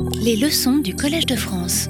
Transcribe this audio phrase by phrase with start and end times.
[0.00, 1.88] Les leçons du Collège de France.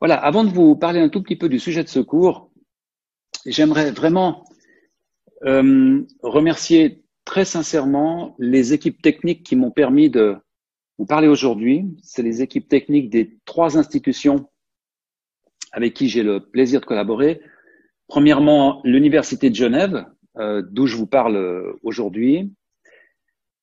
[0.00, 2.50] Voilà, avant de vous parler un tout petit peu du sujet de ce cours,
[3.46, 4.44] j'aimerais vraiment
[5.44, 10.36] euh, remercier très sincèrement les équipes techniques qui m'ont permis de
[10.98, 11.86] vous parler aujourd'hui.
[12.02, 14.50] C'est les équipes techniques des trois institutions
[15.72, 17.40] avec qui j'ai le plaisir de collaborer.
[18.08, 20.04] Premièrement, l'Université de Genève,
[20.38, 22.52] euh, d'où je vous parle aujourd'hui,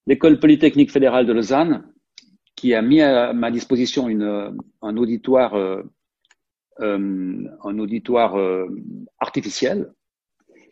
[0.06, 1.84] l'école polytechnique fédérale de Lausanne,
[2.58, 5.84] qui a mis à ma disposition une, un auditoire, euh,
[6.82, 8.68] euh un auditoire euh,
[9.20, 9.94] artificiel,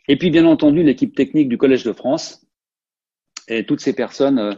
[0.08, 2.46] et puis bien entendu l'équipe technique du Collège de France
[3.48, 4.38] et toutes ces personnes.
[4.38, 4.52] Euh,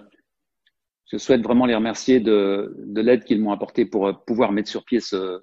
[1.10, 4.84] je souhaite vraiment les remercier de, de l'aide qu'ils m'ont apporté pour pouvoir mettre sur
[4.84, 5.42] pied ce,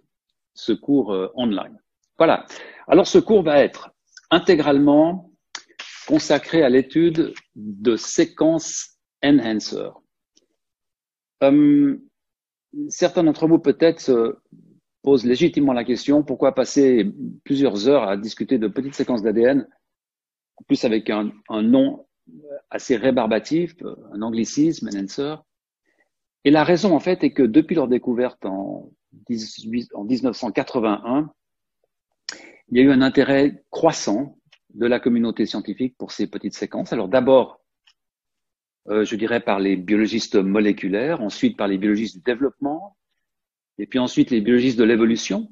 [0.53, 1.79] ce cours online.
[2.19, 2.45] Voilà.
[2.87, 3.89] Alors ce cours va être
[4.29, 5.31] intégralement
[6.07, 9.89] consacré à l'étude de séquences enhancer.
[11.43, 11.97] Euh,
[12.89, 14.35] certains d'entre vous peut-être se
[15.01, 17.11] posent légitimement la question pourquoi passer
[17.43, 19.67] plusieurs heures à discuter de petites séquences d'ADN,
[20.57, 22.05] en plus avec un, nom
[22.69, 23.75] assez rébarbatif,
[24.13, 25.35] un anglicisme, enhancer.
[26.43, 28.91] Et la raison en fait est que depuis leur découverte en,
[29.29, 31.31] 18, en 1981,
[32.69, 34.37] il y a eu un intérêt croissant
[34.73, 36.93] de la communauté scientifique pour ces petites séquences.
[36.93, 37.64] Alors d'abord
[38.87, 42.97] je dirais, par les biologistes moléculaires, ensuite par les biologistes du développement,
[43.77, 45.51] et puis ensuite les biologistes de l'évolution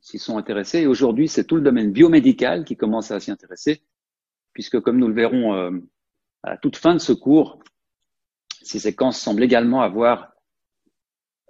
[0.00, 0.80] s'y sont intéressés.
[0.80, 3.82] Et aujourd'hui, c'est tout le domaine biomédical qui commence à s'y intéresser,
[4.52, 5.70] puisque comme nous le verrons euh,
[6.42, 7.58] à toute fin de ce cours,
[8.62, 10.32] ces séquences semblent également avoir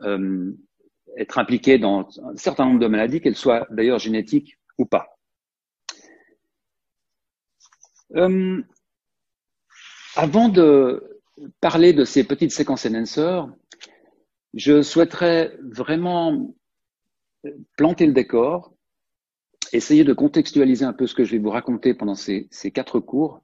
[0.03, 0.53] euh,
[1.17, 5.19] être impliquées dans un certain nombre de maladies, qu'elles soient d'ailleurs génétiques ou pas.
[8.15, 8.63] Euh,
[10.15, 11.16] avant de
[11.61, 13.49] parler de ces petites séquences enhancers,
[14.55, 16.55] je souhaiterais vraiment
[17.77, 18.73] planter le décor,
[19.73, 23.43] essayer de contextualiser un peu ce que je vais vous raconter pendant ces, quatre cours,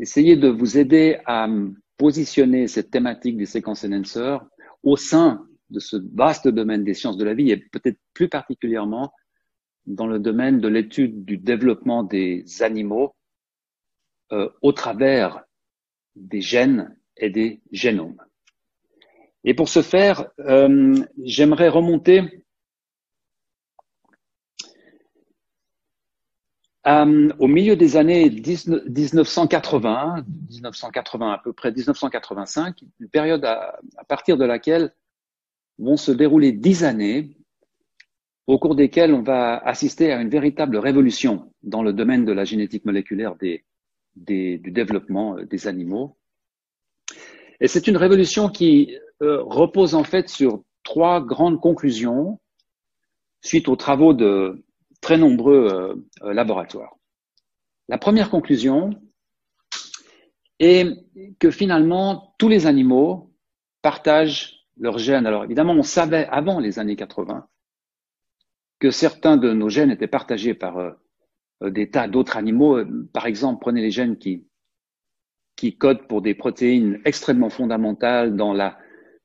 [0.00, 1.48] essayer de vous aider à
[1.96, 4.44] positionner cette thématique des séquences enhancers
[4.82, 9.12] au sein de ce vaste domaine des sciences de la vie et peut-être plus particulièrement
[9.86, 13.14] dans le domaine de l'étude du développement des animaux
[14.32, 15.45] euh, au travers
[16.16, 18.20] des gènes et des génomes.
[19.44, 22.42] Et pour ce faire, euh, j'aimerais remonter
[26.86, 34.04] euh, au milieu des années 1980, 1980 à peu près 1985, une période à, à
[34.04, 34.92] partir de laquelle
[35.78, 37.36] vont se dérouler dix années
[38.46, 42.44] au cours desquelles on va assister à une véritable révolution dans le domaine de la
[42.44, 43.64] génétique moléculaire des,
[44.16, 46.16] du développement euh, des animaux.
[47.60, 52.40] Et c'est une révolution qui euh, repose en fait sur trois grandes conclusions
[53.42, 54.64] suite aux travaux de
[55.00, 56.96] très nombreux euh, laboratoires.
[57.88, 58.90] La première conclusion
[60.58, 60.86] est
[61.38, 63.32] que finalement tous les animaux
[63.82, 65.26] partagent leurs gènes.
[65.26, 67.46] Alors évidemment, on savait avant les années 80
[68.78, 70.96] que certains de nos gènes étaient partagés par
[71.62, 72.78] des tas d'autres animaux.
[72.78, 74.46] Euh, par exemple, prenez les gènes qui,
[75.56, 78.78] qui codent pour des protéines extrêmement fondamentales dans la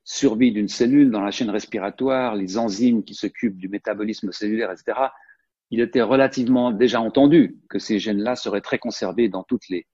[0.04, 4.98] survie d'une cellule, dans la chaîne respiratoire, les enzymes qui s'occupent du métabolisme cellulaire, etc.
[5.70, 9.86] Il était relativement déjà entendu que ces gènes-là seraient très conservés dans toutes les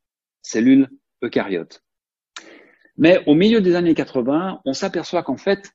[0.42, 0.88] cellules
[1.22, 1.82] eucaryotes.
[2.96, 5.72] Mais au milieu des années 80, on s'aperçoit qu'en fait,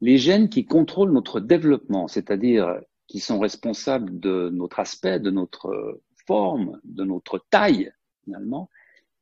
[0.00, 2.80] les gènes qui contrôlent notre développement, c'est-à-dire
[3.12, 7.92] qui sont responsables de notre aspect, de notre forme, de notre taille,
[8.24, 8.70] finalement,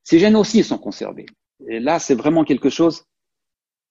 [0.04, 1.26] ces gènes aussi sont conservés.
[1.66, 3.06] Et là, c'est vraiment quelque chose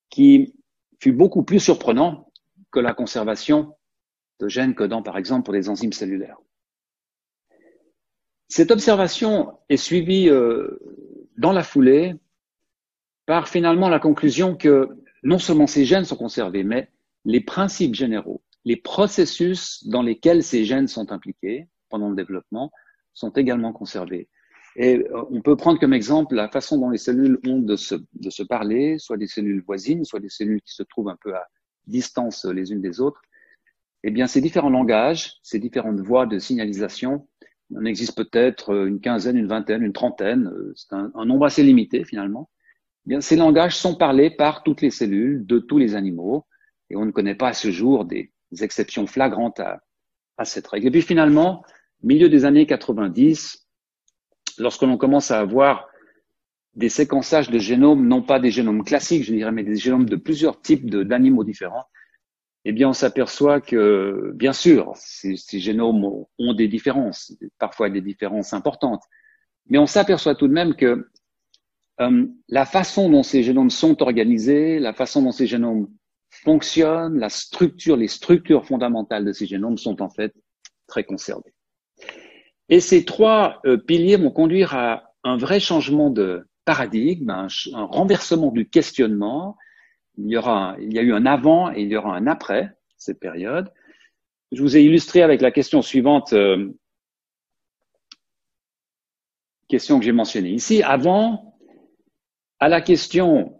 [0.09, 0.55] qui
[1.01, 2.31] fut beaucoup plus surprenant
[2.71, 3.75] que la conservation
[4.39, 6.37] de gènes codant, par exemple, pour des enzymes cellulaires.
[8.47, 10.79] Cette observation est suivie euh,
[11.35, 12.15] dans la foulée
[13.25, 14.87] par finalement la conclusion que
[15.23, 16.89] non seulement ces gènes sont conservés, mais
[17.25, 22.71] les principes généraux les processus dans lesquels ces gènes sont impliqués pendant le développement
[23.13, 24.29] sont également conservés.
[24.75, 27.95] Et euh, on peut prendre comme exemple la façon dont les cellules ont de se,
[27.95, 31.35] de se parler, soit des cellules voisines, soit des cellules qui se trouvent un peu
[31.35, 31.47] à
[31.87, 33.21] distance les unes des autres.
[34.03, 37.27] Eh bien, ces différents langages, ces différentes voies de signalisation,
[37.71, 41.45] il en existe peut-être une quinzaine, une vingtaine, une trentaine, euh, c'est un, un, nombre
[41.45, 42.49] assez limité finalement.
[43.05, 46.45] Eh bien, ces langages sont parlés par toutes les cellules de tous les animaux,
[46.89, 49.81] et on ne connaît pas à ce jour des, exceptions flagrantes à,
[50.37, 50.87] à cette règle.
[50.87, 51.63] Et puis finalement,
[52.01, 53.67] milieu des années 90,
[54.57, 55.87] lorsque l'on commence à avoir
[56.75, 60.15] des séquençages de génomes, non pas des génomes classiques, je dirais, mais des génomes de
[60.15, 61.85] plusieurs types d'animaux différents,
[62.65, 68.01] eh bien, on s'aperçoit que, bien sûr, ces, ces, génomes ont des différences, parfois des
[68.01, 69.01] différences importantes,
[69.67, 71.09] mais on s'aperçoit tout de même que
[72.01, 75.89] euh, la façon dont ces génomes sont organisés, la façon dont ces génomes
[76.43, 80.33] fonctionnent, la structure, les structures fondamentales de ces génomes sont en fait
[80.87, 81.53] très conservées.
[82.69, 88.51] Et ces trois euh, piliers vont conduire à un vrai changement de paradigme, un, renversement
[88.51, 89.57] du questionnement.
[90.17, 92.69] Il y aura, il y a eu un avant et il y aura un après
[92.97, 93.71] cette période.
[94.51, 96.71] Je vous ai illustré avec la question suivante, euh,
[99.67, 100.83] question que j'ai mentionnée ici.
[100.83, 101.57] Avant,
[102.59, 103.58] à la question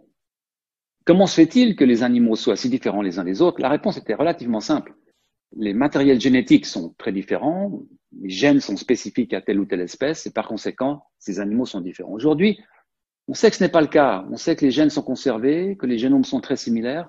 [1.10, 3.96] comment se fait-il que les animaux soient si différents les uns des autres, la réponse
[3.96, 4.94] était relativement simple.
[5.56, 7.82] Les matériels génétiques sont très différents,
[8.22, 11.80] les gènes sont spécifiques à telle ou telle espèce, et par conséquent, ces animaux sont
[11.80, 12.12] différents.
[12.12, 12.60] Aujourd'hui,
[13.26, 14.24] on sait que ce n'est pas le cas.
[14.30, 17.08] On sait que les gènes sont conservés, que les génomes sont très similaires.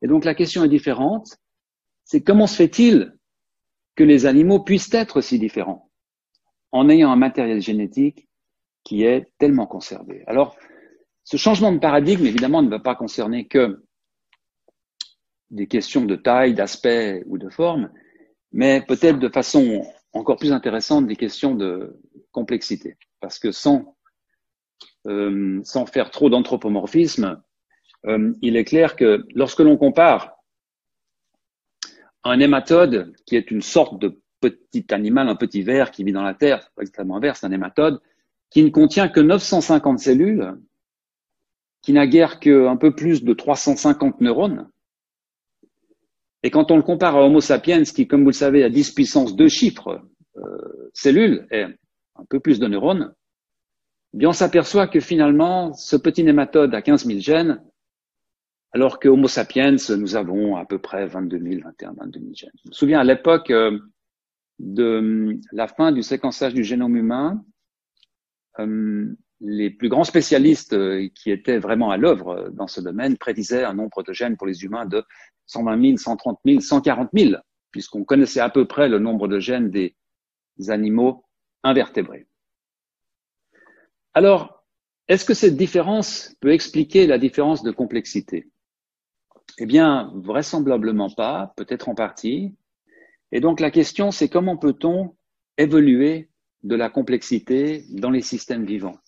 [0.00, 1.36] Et donc la question est différente.
[2.04, 3.12] C'est comment se fait-il
[3.96, 5.90] que les animaux puissent être si différents
[6.70, 8.28] en ayant un matériel génétique
[8.84, 10.22] qui est tellement conservé?
[10.28, 10.56] Alors,
[11.30, 13.84] ce changement de paradigme, évidemment, ne va pas concerner que
[15.50, 17.88] des questions de taille, d'aspect ou de forme,
[18.50, 22.00] mais peut-être de façon encore plus intéressante des questions de
[22.32, 22.96] complexité.
[23.20, 23.96] Parce que sans,
[25.06, 27.40] euh, sans faire trop d'anthropomorphisme,
[28.06, 30.34] euh, il est clair que lorsque l'on compare
[32.24, 36.24] un hématode, qui est une sorte de petit animal, un petit ver qui vit dans
[36.24, 38.00] la terre, extrêmement un ver, c'est un hématode,
[38.50, 40.58] qui ne contient que 950 cellules,
[41.90, 44.70] qui n'a guère qu'un peu plus de 350 neurones.
[46.44, 48.92] Et quand on le compare à Homo sapiens, qui, comme vous le savez, a 10
[48.92, 50.00] puissance 2 chiffres
[50.36, 53.12] euh, cellules et un peu plus de neurones,
[54.14, 57.60] eh bien on s'aperçoit que finalement, ce petit nématode a 15 000 gènes,
[58.70, 62.50] alors que Homo sapiens, nous avons à peu près 22 000, 21, 22 000 gènes.
[62.62, 63.76] Je me souviens à l'époque euh,
[64.60, 67.44] de la fin du séquençage du génome humain,
[68.60, 73.64] euh, les plus grands spécialistes euh, qui étaient vraiment à l'œuvre dans ce domaine prédisaient
[73.64, 75.02] un nombre de gènes pour les humains de
[75.46, 77.40] 120 000, 130 000, 140 000,
[77.70, 79.94] puisqu'on connaissait à peu près le nombre de gènes des
[80.68, 81.24] animaux
[81.62, 82.26] invertébrés.
[84.14, 84.64] Alors,
[85.08, 88.48] est-ce que cette différence peut expliquer la différence de complexité?
[89.58, 92.54] Eh bien, vraisemblablement pas, peut-être en partie.
[93.32, 95.16] Et donc la question, c'est comment peut-on
[95.58, 96.30] évoluer
[96.62, 98.98] de la complexité dans les systèmes vivants?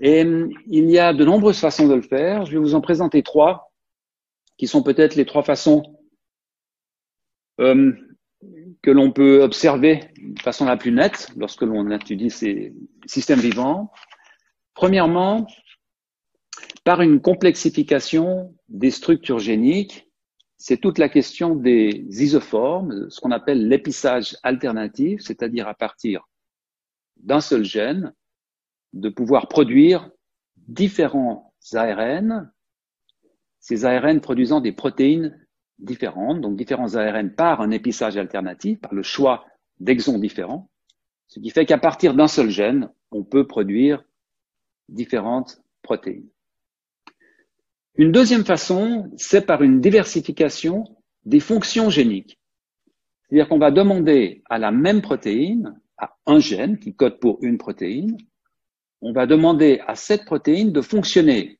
[0.00, 2.46] Et hum, il y a de nombreuses façons de le faire.
[2.46, 3.72] Je vais vous en présenter trois,
[4.56, 5.82] qui sont peut-être les trois façons
[7.58, 7.96] hum,
[8.82, 12.74] que l'on peut observer de façon la plus nette lorsque l'on étudie ces
[13.06, 13.90] systèmes vivants.
[14.74, 15.46] Premièrement,
[16.84, 20.08] par une complexification des structures géniques,
[20.56, 26.28] c'est toute la question des isoformes, ce qu'on appelle l'épissage alternatif, c'est-à-dire à partir
[27.16, 28.14] d'un seul gène,
[28.92, 30.10] de pouvoir produire
[30.56, 32.50] différents ARN,
[33.58, 35.38] ces ARN produisant des protéines
[35.78, 39.44] différentes, donc différents ARN par un épissage alternatif, par le choix
[39.78, 40.70] d'exons différents,
[41.28, 44.04] ce qui fait qu'à partir d'un seul gène, on peut produire
[44.88, 46.28] différentes protéines.
[47.94, 50.84] Une deuxième façon, c'est par une diversification
[51.24, 52.40] des fonctions géniques.
[53.28, 57.58] C'est-à-dire qu'on va demander à la même protéine, à un gène qui code pour une
[57.58, 58.16] protéine,
[59.02, 61.58] on va demander à cette protéine de fonctionner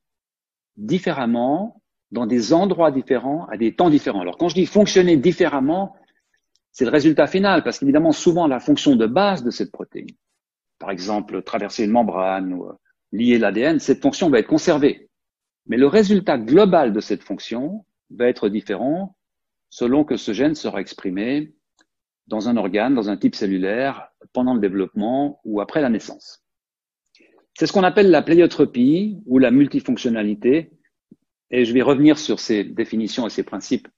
[0.77, 4.21] différemment dans des endroits différents, à des temps différents.
[4.21, 5.95] Alors quand je dis fonctionner différemment,
[6.73, 10.17] c'est le résultat final, parce qu'évidemment, souvent la fonction de base de cette protéine,
[10.79, 12.73] par exemple traverser une membrane ou euh,
[13.13, 15.09] lier l'ADN, cette fonction va être conservée.
[15.67, 19.17] Mais le résultat global de cette fonction va être différent
[19.69, 21.55] selon que ce gène sera exprimé
[22.27, 26.40] dans un organe, dans un type cellulaire, pendant le développement ou après la naissance.
[27.59, 30.71] C'est ce qu'on appelle la pléiotropie ou la multifonctionnalité.
[31.51, 33.89] Et je vais revenir sur ces définitions et ces principes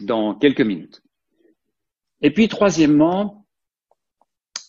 [0.00, 1.02] dans quelques minutes.
[2.20, 3.46] Et puis, troisièmement,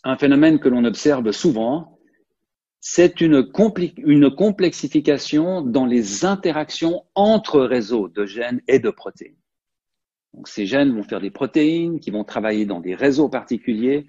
[0.04, 2.00] un phénomène que l'on observe souvent,
[2.80, 3.50] c'est une,
[3.98, 9.36] une, complexification dans les interactions entre réseaux de gènes et de protéines.
[10.34, 14.06] Donc, ces gènes vont faire des protéines qui vont travailler dans des réseaux particuliers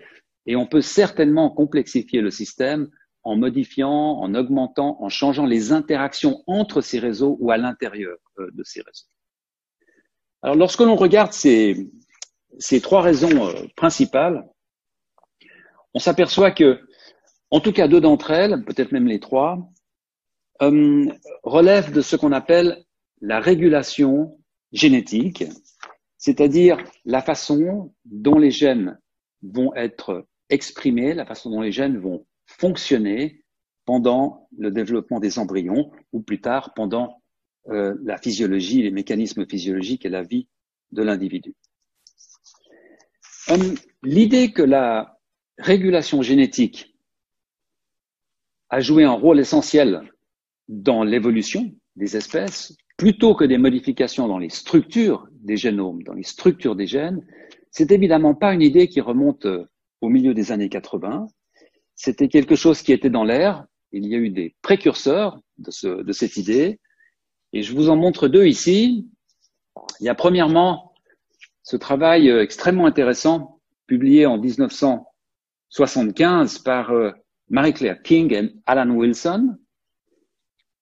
[0.47, 2.89] et on peut certainement complexifier le système
[3.23, 8.49] en modifiant, en augmentant, en changeant les interactions entre ces réseaux ou à l'intérieur euh,
[8.53, 9.07] de ces réseaux.
[10.43, 11.91] Alors lorsque l'on regarde ces,
[12.59, 14.47] ces trois raisons euh, principales,
[15.93, 16.81] on s'aperçoit que,
[17.51, 19.59] en tout cas deux d'entre elles, peut-être même les trois,
[20.63, 21.07] euh,
[21.43, 22.85] relève de ce qu'on appelle
[23.21, 24.39] la régulation
[24.73, 25.45] génétique,
[26.17, 28.99] c'est-à-dire la façon dont les gènes
[29.43, 32.27] vont être exprimés, la façon dont les gènes vont
[32.59, 33.45] fonctionner
[33.85, 37.23] pendant le développement des embryons ou plus tard pendant
[37.69, 40.49] euh, la physiologie, les mécanismes physiologiques et la vie
[40.93, 41.55] de l'individu.
[43.49, 45.19] Hum, l'idée que la
[45.59, 46.97] régulation génétique
[48.69, 50.03] a joué un rôle essentiel
[50.69, 56.23] dans l'évolution des espèces, plutôt que des modifications dans les structures des génomes, dans les
[56.23, 57.27] structures des gènes,
[57.71, 59.67] c'est évidemment pas une idée qui remonte euh,
[60.01, 61.27] au milieu des années 80.
[62.03, 63.67] C'était quelque chose qui était dans l'air.
[63.93, 66.81] Il y a eu des précurseurs de, ce, de cette idée.
[67.53, 69.07] Et je vous en montre deux ici.
[70.01, 70.95] Il y a premièrement
[71.63, 77.11] ce travail euh, extrêmement intéressant publié en 1975 par euh,
[77.51, 79.59] Marie-Claire King et Alan Wilson,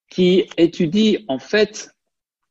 [0.09, 1.91] qui étudie en fait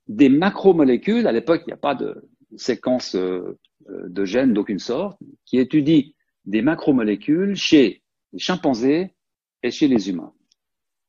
[0.10, 1.26] des macromolécules.
[1.26, 3.58] À l'époque, il n'y a pas de séquence euh,
[3.88, 8.04] de gènes d'aucune sorte, qui étudie des macromolécules chez
[8.34, 9.16] les chimpanzés
[9.64, 10.34] et chez les humains.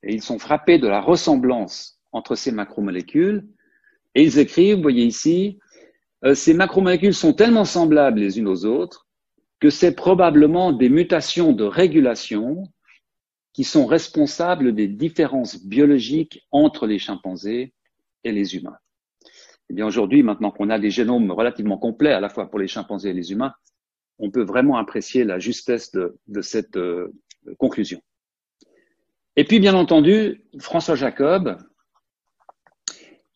[0.02, 3.46] Et ils sont frappés de la ressemblance entre ces macromolécules
[4.14, 5.58] et ils écrivent, vous voyez ici,
[6.24, 9.06] euh, ces macromolécules sont tellement semblables les unes aux autres
[9.60, 12.64] que c'est probablement des mutations de régulation
[13.52, 17.74] qui sont responsables des différences biologiques entre les chimpanzés
[18.22, 18.76] et les humains.
[19.70, 22.68] Eh bien, aujourd'hui, maintenant qu'on a des génomes relativement complets, à la fois pour les
[22.68, 23.52] chimpanzés et les humains,
[24.18, 27.12] on peut vraiment apprécier la justesse de, cette euh,
[27.58, 28.00] conclusion.
[29.36, 31.56] Et puis, bien entendu, François Jacob,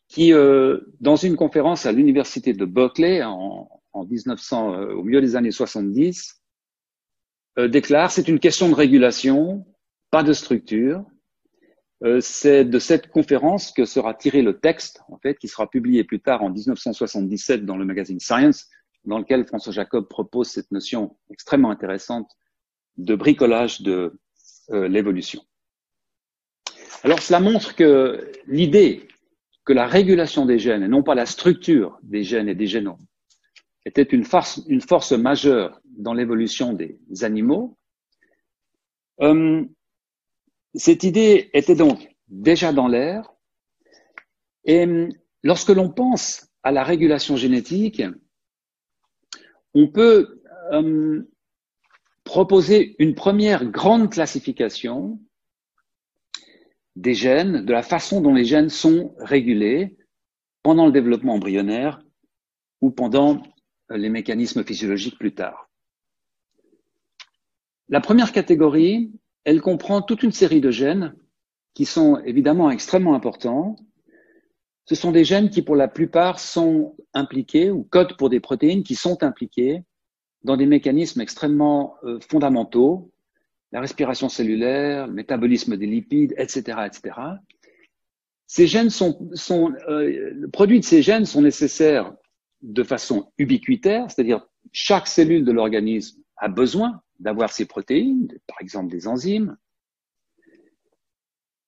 [0.09, 5.21] qui, euh, dans une conférence à l'université de Berkeley en, en 1900, euh, au milieu
[5.21, 6.39] des années 70,
[7.69, 9.67] déclare c'est une question de régulation,
[10.11, 11.05] pas de structure.
[12.21, 16.19] C'est de cette conférence que sera tiré le texte, en fait, qui sera publié plus
[16.19, 18.71] tard en 1977 dans le magazine Science,
[19.05, 22.31] dans lequel François Jacob propose cette notion extrêmement intéressante
[22.97, 24.19] de bricolage de
[24.71, 25.43] euh, l'évolution.
[27.03, 29.09] Alors cela montre que l'idée
[29.65, 33.05] que la régulation des gènes et non pas la structure des gènes et des génomes
[33.85, 37.77] était une force, majeure dans l'évolution des animaux,
[39.21, 39.65] euh,
[40.75, 43.33] cette idée était donc déjà dans l'air.
[44.65, 45.09] Et hum,
[45.43, 48.03] lorsque l'on pense à la régulation génétique,
[49.75, 51.27] on peut hum,
[52.25, 55.21] proposer une première grande classification
[56.97, 59.97] des gènes, de la façon dont les gènes sont régulés
[60.63, 62.03] pendant le développement embryonnaire
[62.81, 63.43] ou pendant
[63.91, 65.71] euh, les mécanismes physiologiques plus tard.
[67.89, 69.11] La première catégorie
[69.45, 71.15] elle comprend toute une série de gènes
[71.75, 73.77] qui sont évidemment extrêmement importants.
[74.85, 78.83] Ce sont des gènes qui, pour la plupart, sont impliqués ou codent pour des protéines
[78.83, 79.85] qui sont impliquées
[80.45, 83.13] dans des mécanismes extrêmement euh, fondamentaux,
[83.71, 87.17] la respiration cellulaire, le métabolisme des lipides, etc., etc.
[88.47, 92.13] Ces gènes sont, sont euh, le produit de ces gènes sont nécessaires
[92.61, 98.91] de façon ubiquitaire, c'est-à-dire chaque cellule de l'organisme a besoin d'avoir ces protéines, par exemple
[98.91, 99.57] des enzymes.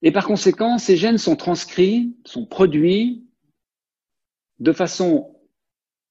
[0.05, 3.25] Et par conséquent, ces gènes sont transcrits, sont produits
[4.59, 5.35] de façon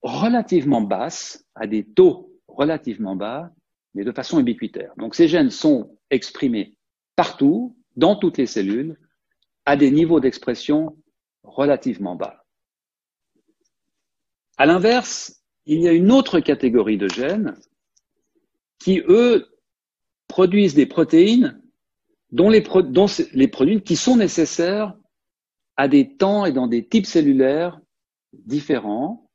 [0.01, 3.51] relativement basse, à des taux relativement bas,
[3.93, 4.93] mais de façon ubiquitaire.
[4.97, 6.75] Donc ces gènes sont exprimés
[7.15, 8.97] partout, dans toutes les cellules,
[9.65, 10.97] à des niveaux d'expression
[11.43, 12.43] relativement bas.
[14.57, 17.55] À l'inverse, il y a une autre catégorie de gènes
[18.79, 19.47] qui, eux,
[20.27, 21.62] produisent des protéines
[22.33, 22.63] dont les,
[23.33, 24.97] les protéines qui sont nécessaires
[25.77, 27.79] à des temps et dans des types cellulaires
[28.33, 29.29] différents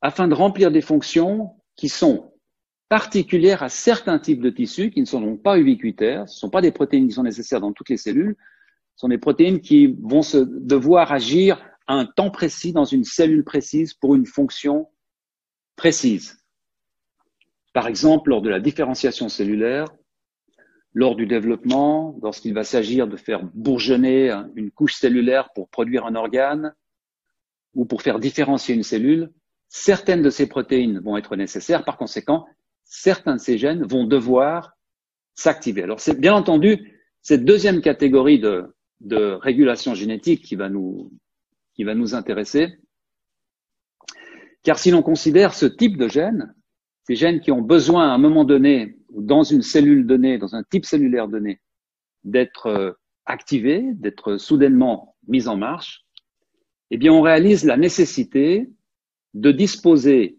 [0.00, 2.32] afin de remplir des fonctions qui sont
[2.88, 6.28] particulières à certains types de tissus qui ne sont donc pas ubiquitaires.
[6.28, 8.36] Ce ne sont pas des protéines qui sont nécessaires dans toutes les cellules.
[8.94, 13.02] Ce sont des protéines qui vont se devoir agir à un temps précis dans une
[13.02, 14.88] cellule précise pour une fonction
[15.74, 16.38] précise.
[17.72, 19.88] Par exemple, lors de la différenciation cellulaire,
[20.94, 26.14] lors du développement, lorsqu'il va s'agir de faire bourgeonner une couche cellulaire pour produire un
[26.14, 26.74] organe
[27.74, 29.30] ou pour faire différencier une cellule,
[29.68, 31.84] certaines de ces protéines vont être nécessaires.
[31.84, 32.46] Par conséquent,
[32.84, 34.76] certains de ces gènes vont devoir
[35.34, 35.82] s'activer.
[35.82, 38.70] Alors, c'est bien entendu cette deuxième catégorie de,
[39.42, 41.12] régulation génétique qui va nous,
[41.74, 42.78] qui va nous intéresser.
[44.62, 46.54] Car si l'on considère ce type de gène,
[47.02, 50.62] ces gènes qui ont besoin à un moment donné, dans une cellule donnée, dans un
[50.62, 51.60] type cellulaire donné,
[52.24, 52.92] d'être euh,
[53.26, 56.04] activée, d'être soudainement mise en marche,
[56.90, 58.70] eh bien, on réalise la nécessité
[59.34, 60.38] de disposer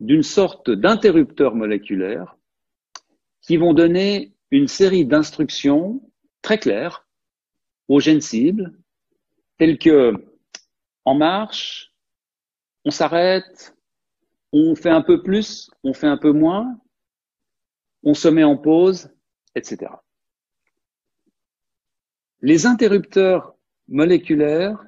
[0.00, 2.36] d'une sorte d'interrupteur moléculaire
[3.40, 6.02] qui vont donner une série d'instructions
[6.42, 7.06] très claires
[7.88, 8.72] aux gènes cibles,
[9.56, 10.12] telles que
[11.04, 11.92] en marche,
[12.84, 13.74] on s'arrête,
[14.52, 16.78] on fait un peu plus, on fait un peu moins,
[18.02, 19.10] on se met en pause,
[19.54, 19.92] etc.
[22.40, 23.54] Les interrupteurs
[23.88, 24.84] moléculaires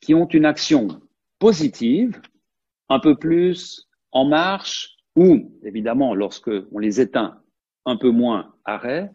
[0.00, 0.88] qui ont une action
[1.38, 2.20] positive,
[2.88, 7.42] un peu plus, en marche, ou évidemment lorsque on les éteint,
[7.84, 9.10] un peu moins arrêt,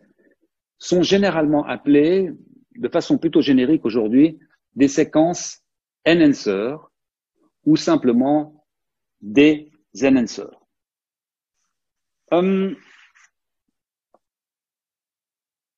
[0.78, 2.32] sont généralement appelés,
[2.76, 4.40] de façon plutôt générique aujourd'hui,
[4.76, 5.62] des séquences
[6.08, 6.76] enhancer
[7.66, 8.66] ou simplement
[9.22, 10.60] des enhancers.
[12.32, 12.76] Hum,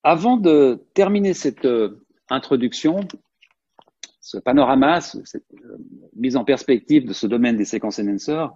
[0.04, 3.00] avant de terminer cette euh, introduction,
[4.20, 5.78] ce panorama, cette euh,
[6.14, 8.54] mise en perspective de ce domaine des séquences enhancers,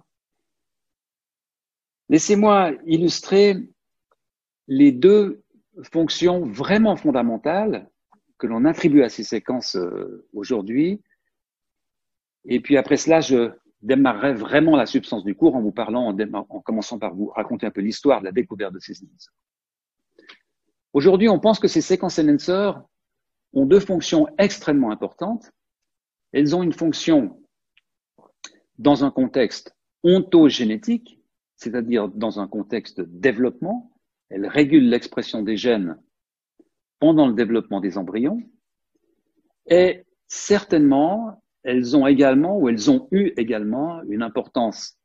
[2.07, 3.57] laissez-moi illustrer
[4.67, 5.43] les deux
[5.91, 7.89] fonctions vraiment fondamentales
[8.37, 11.01] que l'on attribue à ces séquences euh, aujourd'hui.
[12.45, 13.51] Et puis après cela, je
[13.81, 17.71] démarrerai vraiment la substance du cours en vous parlant, en, commençant par vous raconter un
[17.71, 19.33] peu l'histoire de la découverte de ces enhancers.
[20.93, 22.81] Aujourd'hui, on pense que ces séquences enhancers
[23.53, 25.51] ont deux fonctions extrêmement importantes.
[26.31, 27.41] Elles ont une fonction
[28.77, 31.19] dans un contexte ontogénétique,
[31.55, 33.91] c'est-à-dire dans un contexte de développement.
[34.29, 35.97] Elles régulent l'expression des gènes
[36.99, 38.41] pendant le développement des embryons.
[39.67, 44.97] Et certainement, elles ont également, ou elles ont eu également, une importance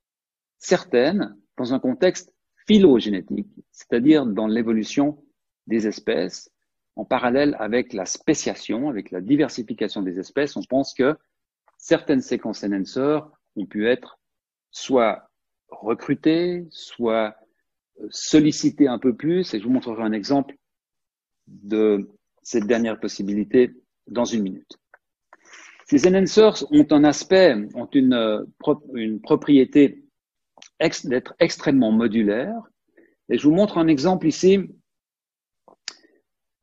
[0.59, 2.33] certaine dans un contexte
[2.67, 5.24] phylogénétique, c'est-à-dire dans l'évolution
[5.67, 6.51] des espèces,
[6.97, 11.17] en parallèle avec la spéciation, avec la diversification des espèces, on pense que
[11.79, 14.19] certaines séquences enhancers ont pu être
[14.71, 15.31] soit
[15.69, 17.37] recrutées, soit
[18.01, 20.57] euh, sollicitées un peu plus, et je vous montrerai un exemple
[21.47, 22.09] de
[22.43, 23.75] cette dernière possibilité
[24.07, 24.79] dans une minute.
[25.87, 28.45] Ces enhancers ont un aspect, ont une, euh,
[28.95, 30.05] une propriété
[31.05, 32.55] d'être extrêmement modulaire.
[33.29, 34.61] Et je vous montre un exemple ici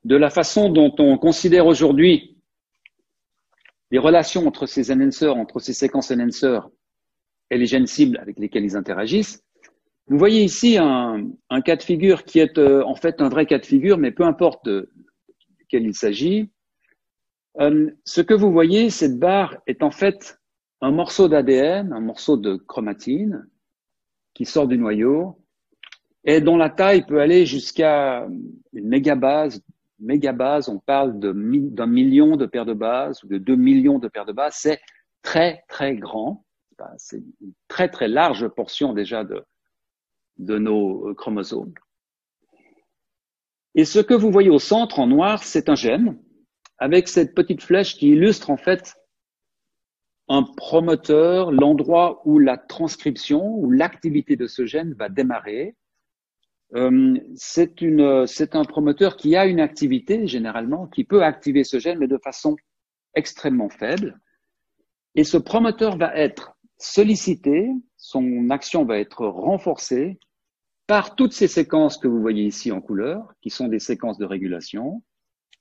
[0.04, 2.38] de la façon dont on considère aujourd'hui
[3.92, 6.70] les relations entre ces enhancers, entre ces séquences enhancers
[7.50, 9.44] et les gènes cibles avec lesquels ils interagissent.
[10.08, 11.32] Vous voyez ici un,
[11.64, 14.24] cas de figure qui est euh, en fait un vrai cas de figure, mais peu
[14.24, 14.92] importe de,
[15.70, 16.52] quel il s'agit.
[17.60, 20.40] Euh, ce que vous voyez, cette barre est en fait
[20.82, 23.48] un morceau d'ADN, un morceau de chromatine
[24.34, 25.38] qui sort du noyau
[26.24, 28.28] et dont la taille peut aller jusqu'à
[28.74, 29.62] une mégabase.
[30.02, 34.26] Mégabase, on parle d'un million de paires de bases ou de deux millions de paires
[34.26, 34.56] de bases.
[34.58, 34.82] C'est
[35.22, 36.46] très, très grand.
[36.98, 39.46] C'est une très, très large portion déjà de,
[40.58, 41.74] nos chromosomes.
[43.76, 46.20] Et ce que vous voyez au centre en noir, c'est un gène
[46.80, 48.96] avec cette petite flèche qui illustre en fait
[50.28, 55.76] un promoteur, l'endroit où la transcription ou l'activité de ce gène va démarrer.
[56.76, 62.08] Euh, c'est un promoteur qui a une activité généralement, qui peut activer ce gène, mais
[62.08, 62.56] de façon
[63.14, 64.20] extrêmement faible.
[65.16, 70.18] Et ce promoteur va être sollicité, son action va être renforcée
[70.88, 74.26] par toutes ces séquences que vous voyez ici en couleur, qui sont des séquences de
[74.26, 75.04] régulation,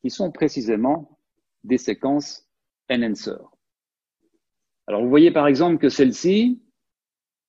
[0.00, 1.18] qui sont précisément
[1.64, 2.48] des séquences
[2.90, 3.36] enhancer.
[4.86, 6.62] Alors vous voyez par exemple que celle-ci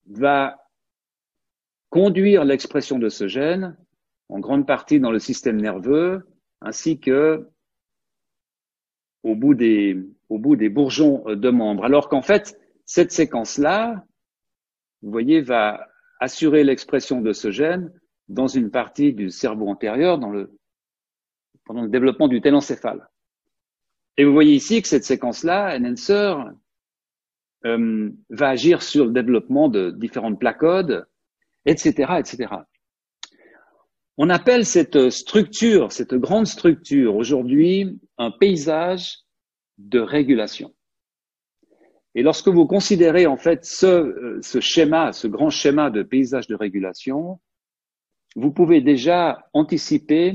[0.07, 0.60] va
[1.91, 3.77] conduire l'expression de ce gène
[4.29, 6.25] en grande partie dans le système nerveux
[6.61, 7.47] ainsi que
[9.23, 9.97] au bout des,
[10.29, 11.83] au bout des bourgeons de membres.
[11.83, 14.03] Alors qu'en fait, cette séquence-là,
[15.03, 15.87] vous voyez, va
[16.19, 17.93] assurer l'expression de ce gène
[18.29, 20.57] dans une partie du cerveau antérieur, dans le,
[21.65, 23.09] pendant le développement du télencéphale.
[24.17, 26.35] Et vous voyez ici que cette séquence-là, enhancer,
[27.65, 31.05] euh, va agir sur le développement de différentes placodes,
[31.65, 32.53] etc., etc.
[34.17, 39.19] On appelle cette structure, cette grande structure aujourd'hui, un paysage
[39.77, 40.73] de régulation.
[42.13, 46.55] Et lorsque vous considérez en fait ce, ce schéma, ce grand schéma de paysage de
[46.55, 47.39] régulation,
[48.35, 50.33] vous pouvez déjà anticiper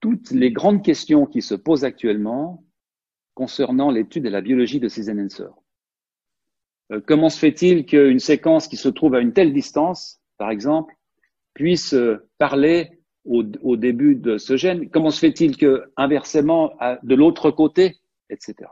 [0.00, 2.64] toutes les grandes questions qui se posent actuellement
[3.34, 5.54] concernant l'étude de la biologie de ces enhancers.
[6.92, 10.94] Euh, comment se fait-il qu'une séquence qui se trouve à une telle distance, par exemple,
[11.54, 12.90] puisse euh, parler
[13.24, 16.72] au, début de ce gène Comment se fait-il que, inversement,
[17.02, 17.98] de l'autre côté,
[18.30, 18.70] etc.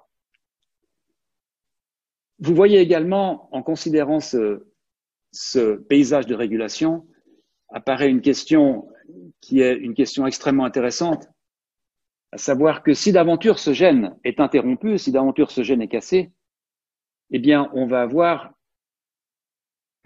[2.38, 4.66] Vous voyez également, en considérant ce,
[5.31, 7.07] ce paysage de régulation,
[7.68, 8.88] apparaît une question
[9.42, 11.29] qui est une question extrêmement intéressante,
[12.33, 16.33] à savoir que si d'aventure ce gène est interrompu, si d'aventure ce gène est cassé,
[17.31, 18.52] eh bien, on va avoir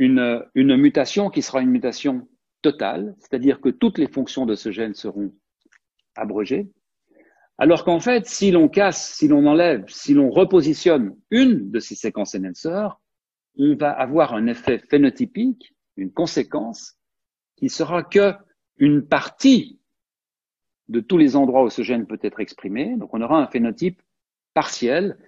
[0.00, 2.26] une, une mutation qui sera une mutation
[2.62, 5.30] totale, c'est-à-dire que toutes les fonctions de ce gène seront
[6.16, 6.70] abrogées,
[7.58, 11.94] alors qu'en fait, si l'on casse, si l'on enlève, si l'on repositionne une de ces
[11.94, 12.98] séquences enhancers,
[13.58, 16.96] on va avoir un effet phénotypique, une conséquence,
[17.56, 18.32] qui sera que
[18.78, 19.80] une partie
[20.88, 22.96] de tous les endroits où ce gène peut être exprimé.
[22.96, 24.00] Donc on aura un phénotype
[24.54, 25.18] partiel,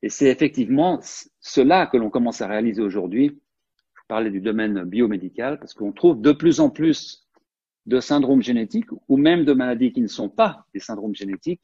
[0.00, 1.00] et c'est effectivement
[1.40, 3.41] cela que l'on commence à réaliser aujourd'hui
[4.12, 7.26] parler du domaine biomédical, parce qu'on trouve de plus en plus
[7.86, 11.62] de syndromes génétiques ou même de maladies qui ne sont pas des syndromes génétiques,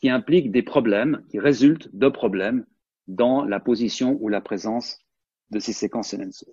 [0.00, 2.66] qui impliquent des problèmes, qui résultent de problèmes
[3.06, 4.98] dans la position ou la présence
[5.50, 6.48] de ces séquences enhancers.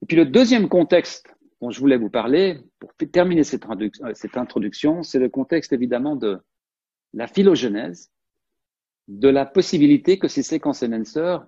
[0.00, 1.26] Et puis le deuxième contexte
[1.60, 3.66] dont je voulais vous parler, pour terminer cette,
[4.14, 6.38] cette introduction, c'est le contexte évidemment de
[7.12, 8.10] la phylogénèse,
[9.08, 11.44] de la possibilité que ces séquences enhancers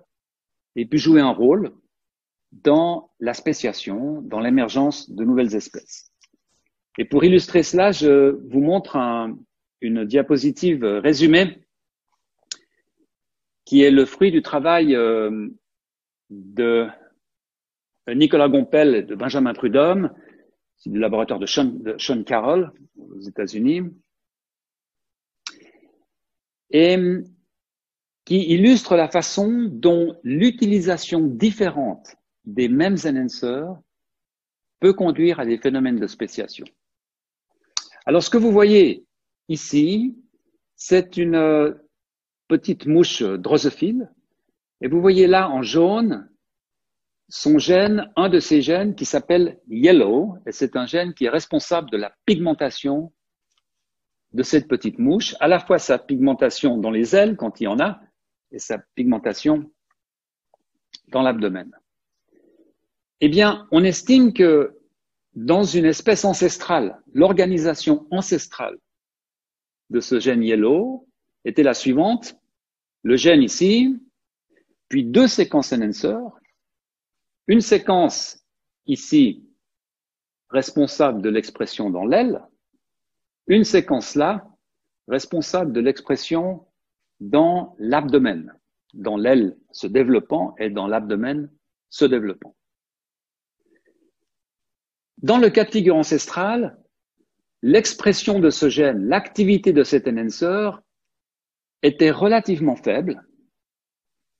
[0.77, 1.73] et puis jouer un rôle
[2.51, 6.13] dans la spéciation, dans l'émergence de nouvelles espèces.
[6.97, 8.97] Et pour illustrer cela, je vous montre
[9.81, 11.63] une diapositive résumée
[13.65, 15.49] qui est le fruit du travail euh,
[16.29, 16.87] de
[18.07, 20.13] Nicolas Gompel et de Benjamin Prudhomme,
[20.85, 23.81] du laboratoire de Sean, de Sean Carroll aux États-Unis.
[26.69, 26.97] Et
[28.27, 33.73] qui illustre la façon dont l'utilisation différente des mêmes enhancers
[34.81, 36.65] peut conduire à des phénomènes de spéciation.
[38.05, 39.05] Alors, ce que vous voyez
[39.47, 40.17] ici,
[40.75, 41.71] c'est une euh,
[42.49, 44.11] petite mouche drosophile.
[44.81, 46.29] Et vous voyez là en jaune
[47.29, 51.29] son gène, un de ces gènes qui s'appelle yellow, et c'est un gène qui est
[51.29, 53.13] responsable de la pigmentation
[54.33, 57.67] de cette petite mouche, à la fois sa pigmentation dans les ailes quand il y
[57.67, 58.01] en a,
[58.51, 59.71] et sa pigmentation
[61.09, 61.71] dans l'abdomen.
[63.19, 64.77] Eh bien, on estime que
[65.33, 68.77] dans une espèce ancestrale, l'organisation ancestrale
[69.89, 71.07] de ce gène yellow
[71.45, 72.37] était la suivante.
[73.03, 73.95] Le gène ici,
[74.89, 76.31] puis deux séquences enhancers,
[77.47, 78.43] une séquence
[78.85, 79.43] ici
[80.49, 82.41] responsable de l'expression dans l'aile,
[83.47, 84.47] une séquence là
[85.07, 86.67] responsable de l'expression
[87.19, 88.53] dans l'abdomen,
[88.93, 91.51] dans l'aile se développant et dans l'abdomen
[91.89, 92.55] se développant.
[95.17, 96.77] Dans le cas de figure ancestral,
[97.61, 100.71] l'expression de ce gène, l'activité de cet enhancer
[101.81, 103.25] était relativement faible,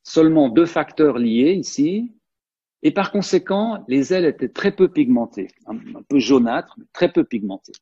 [0.04, 2.14] seulement deux facteurs liés ici,
[2.84, 7.74] et par conséquent, les ailes étaient très peu pigmentées, un, peu jaunâtres, très peu pigmentées.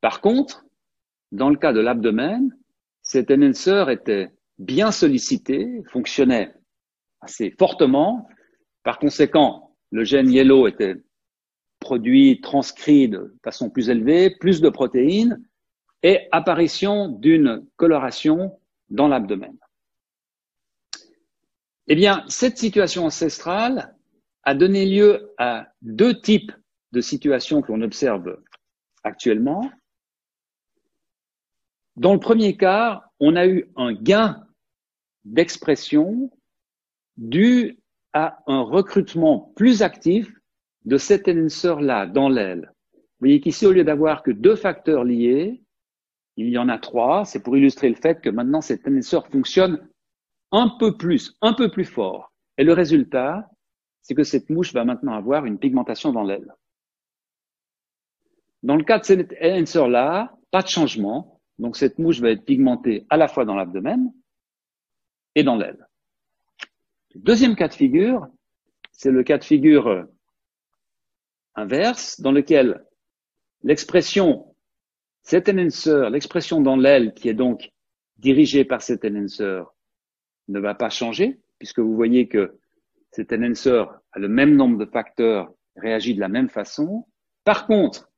[0.00, 0.64] Par contre,
[1.32, 2.56] dans le cas de l'abdomen,
[3.06, 6.52] cet enhancer était bien sollicité, fonctionnait
[7.20, 8.28] assez fortement.
[8.82, 10.96] Par conséquent, le gène yellow était
[11.78, 15.40] produit, transcrit de façon plus élevée, plus de protéines
[16.02, 18.58] et apparition d'une coloration
[18.90, 19.56] dans l'abdomen.
[21.86, 23.94] Eh bien, cette situation ancestrale
[24.42, 26.52] a donné lieu à deux types
[26.90, 28.36] de situations que l'on observe
[29.04, 29.70] actuellement.
[31.96, 34.46] Dans le premier cas, on a eu un gain
[35.24, 36.30] d'expression
[37.16, 37.78] dû
[38.12, 40.30] à un recrutement plus actif
[40.84, 42.72] de cet enhancer-là dans l'aile.
[42.94, 45.62] Vous voyez qu'ici, au lieu d'avoir que deux facteurs liés,
[46.36, 47.24] il y en a trois.
[47.24, 49.88] C'est pour illustrer le fait que maintenant cet enhancer fonctionne
[50.52, 52.32] un peu plus, un peu plus fort.
[52.58, 53.48] Et le résultat,
[54.02, 56.54] c'est que cette mouche va maintenant avoir une pigmentation dans l'aile.
[58.62, 61.35] Dans le cas de cet enhancer-là, pas de changement.
[61.58, 64.12] Donc cette mouche va être pigmentée à la fois dans l'abdomen
[65.34, 65.86] et dans l'aile.
[67.14, 68.26] Deuxième cas de figure,
[68.92, 70.06] c'est le cas de figure
[71.54, 72.84] inverse, dans lequel
[73.62, 74.54] l'expression
[75.22, 77.72] cet enhancer, l'expression dans l'aile qui est donc
[78.18, 79.62] dirigée par cet enhancer
[80.48, 82.58] ne va pas changer, puisque vous voyez que
[83.10, 87.06] cet enhancer a le même nombre de facteurs, réagit de la même façon.
[87.44, 88.10] Par contre,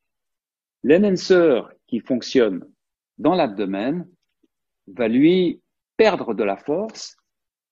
[0.82, 2.64] l'enhancer qui fonctionne
[3.18, 4.06] dans l'abdomen
[4.86, 5.60] va lui
[5.96, 7.16] perdre de la force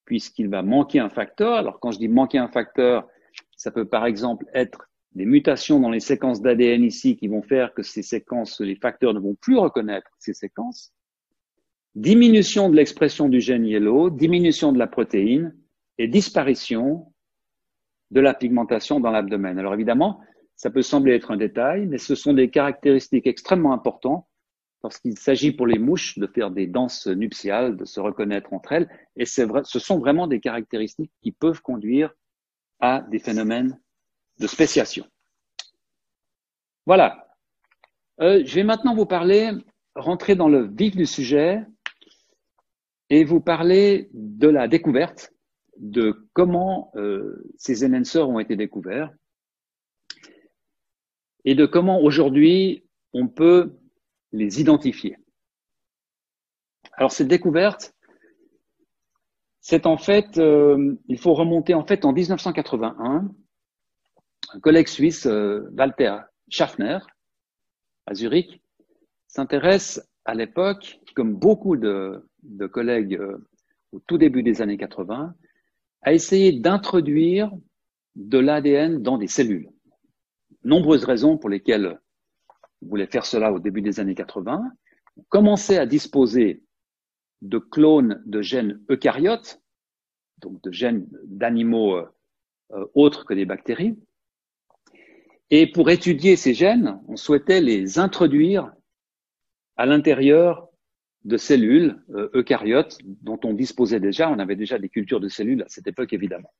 [0.05, 1.53] puisqu'il va manquer un facteur.
[1.55, 3.07] Alors quand je dis manquer un facteur,
[3.55, 7.73] ça peut par exemple être des mutations dans les séquences d'ADN ici qui vont faire
[7.73, 10.93] que ces séquences, les facteurs ne vont plus reconnaître ces séquences,
[11.95, 15.55] diminution de l'expression du gène yellow, diminution de la protéine
[15.97, 17.11] et disparition
[18.11, 19.57] de la pigmentation dans l'abdomen.
[19.57, 20.21] Alors évidemment,
[20.55, 24.25] ça peut sembler être un détail, mais ce sont des caractéristiques extrêmement importantes
[24.83, 28.89] lorsqu'il s'agit pour les mouches de faire des danses nuptiales, de se reconnaître entre elles.
[29.15, 32.13] Et ce sont vraiment des caractéristiques qui peuvent conduire
[32.79, 33.79] à des phénomènes
[34.39, 35.05] de spéciation.
[36.85, 37.27] Voilà.
[38.21, 39.51] Euh, je vais maintenant vous parler,
[39.95, 41.65] rentrer dans le vif du sujet
[43.09, 45.33] et vous parler de la découverte,
[45.77, 49.11] de comment euh, ces enhancers ont été découverts
[51.45, 53.77] et de comment aujourd'hui on peut
[54.37, 55.17] les identifier.
[56.93, 57.93] Alors cette découverte,
[59.59, 63.29] c'est en fait, euh, il faut remonter en fait en 1981
[64.53, 66.17] un collègue suisse, euh, Walter
[66.49, 66.99] Schaffner,
[68.05, 68.61] à Zurich,
[69.27, 72.23] s'intéresse à l'époque, comme beaucoup de,
[72.71, 73.37] collègues euh,
[73.91, 75.35] au tout début des années 80,
[76.01, 77.51] à essayer d'introduire
[78.15, 79.69] de l'ADN dans des cellules.
[80.63, 81.99] Nombreuses raisons pour lesquelles
[82.81, 84.63] voulait faire cela au début des années 80.
[85.17, 86.63] On commençait à disposer
[87.41, 89.61] de clones de gènes eucaryotes,
[90.39, 93.97] donc de gènes d'animaux euh, autres que des bactéries,
[95.49, 98.73] et pour étudier ces gènes, on souhaitait les introduire
[99.77, 100.69] à l'intérieur
[101.23, 104.29] de cellules euh, eucaryotes dont on disposait déjà.
[104.29, 106.53] On avait déjà des cultures de cellules à cette époque, évidemment.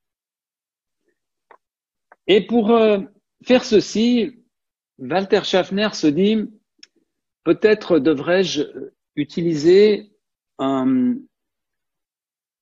[2.28, 3.00] Et pour euh,
[3.44, 4.37] faire ceci,
[5.00, 6.50] Walter Schaffner se dit,
[7.44, 8.64] peut-être devrais-je
[9.16, 10.12] utiliser
[10.60, 11.16] un,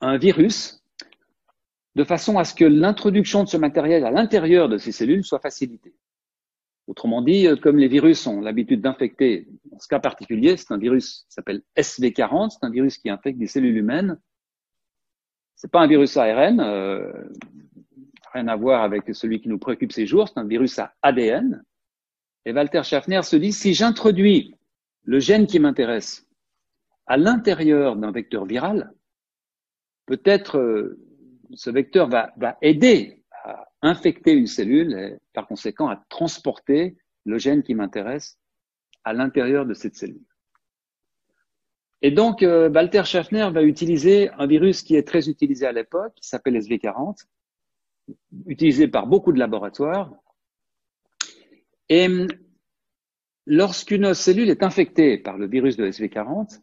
[0.02, 0.84] un virus
[1.96, 5.40] de façon à ce que l'introduction de ce matériel à l'intérieur de ces cellules soit
[5.40, 5.96] facilitée.
[6.88, 10.78] Autrement dit, euh, comme les virus ont l'habitude d'infecter, dans ce cas particulier, c'est un
[10.78, 14.20] virus qui s'appelle SV40, c'est un virus qui infecte des cellules humaines.
[15.56, 17.12] C'est pas un virus ARN, euh,
[18.34, 21.64] rien à voir avec celui qui nous préoccupe ces jours, c'est un virus à ADN.
[22.46, 24.56] Et Walter Schaffner se dit, si j'introduis
[25.04, 26.28] le gène qui m'intéresse
[27.08, 28.94] à l'intérieur d'un vecteur viral,
[30.06, 31.00] peut-être euh,
[31.54, 37.64] ce vecteur va, aider à infecter une cellule et par conséquent à transporter le gène
[37.64, 38.38] qui m'intéresse
[39.04, 40.26] à l'intérieur de cette cellule.
[42.02, 46.14] Et donc, euh, Walter Schaffner va utiliser un virus qui est très utilisé à l'époque,
[46.16, 47.26] qui s'appelle SV40,
[48.46, 50.12] utilisé par beaucoup de laboratoires.
[51.90, 52.08] Et
[53.46, 56.60] lorsqu'une cellule est infectée par le virus de SV40,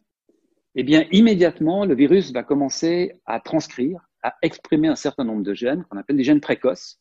[0.75, 5.53] eh bien, immédiatement, le virus va commencer à transcrire, à exprimer un certain nombre de
[5.53, 6.99] gènes qu'on appelle des gènes précoces.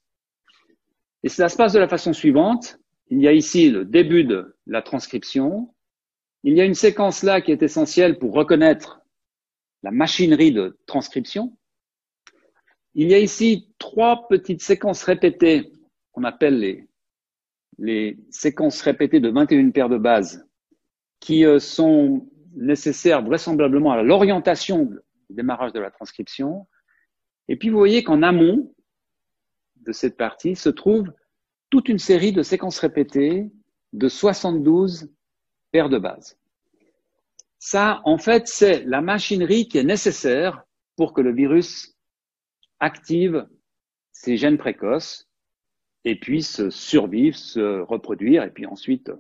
[1.23, 2.79] Et cela se passe de la façon suivante.
[3.09, 5.75] Il y a ici le début de la transcription.
[6.43, 9.01] Il y a une séquence là qui est essentielle pour reconnaître
[9.83, 11.57] la machinerie de transcription.
[12.95, 15.73] Il y a ici trois petites séquences répétées
[16.13, 16.89] qu'on appelle les,
[17.79, 20.47] les séquences répétées de 21 paires de bases
[21.21, 24.99] qui euh, sont nécessaires vraisemblablement à l'orientation du
[25.31, 26.67] démarrage de la transcription.
[27.49, 28.75] Et puis vous voyez qu'en amont
[29.77, 31.13] de cette partie se trouve
[31.71, 33.51] toute une série de séquences répétées
[33.93, 35.11] de 72
[35.71, 36.39] paires de bases.
[37.59, 40.65] Ça, en fait, c'est la machinerie qui est nécessaire
[40.97, 41.97] pour que le virus
[42.81, 43.47] active
[44.11, 45.29] ces gènes précoces
[46.05, 49.11] et puisse survivre, se reproduire et puis ensuite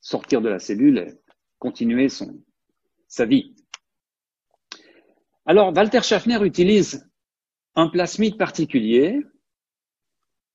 [0.00, 1.14] sortir de la cellule et
[1.58, 2.42] continuer son,
[3.06, 3.54] sa vie.
[5.46, 7.08] Alors, Walter Schaffner utilise
[7.74, 9.20] un plasmide particulier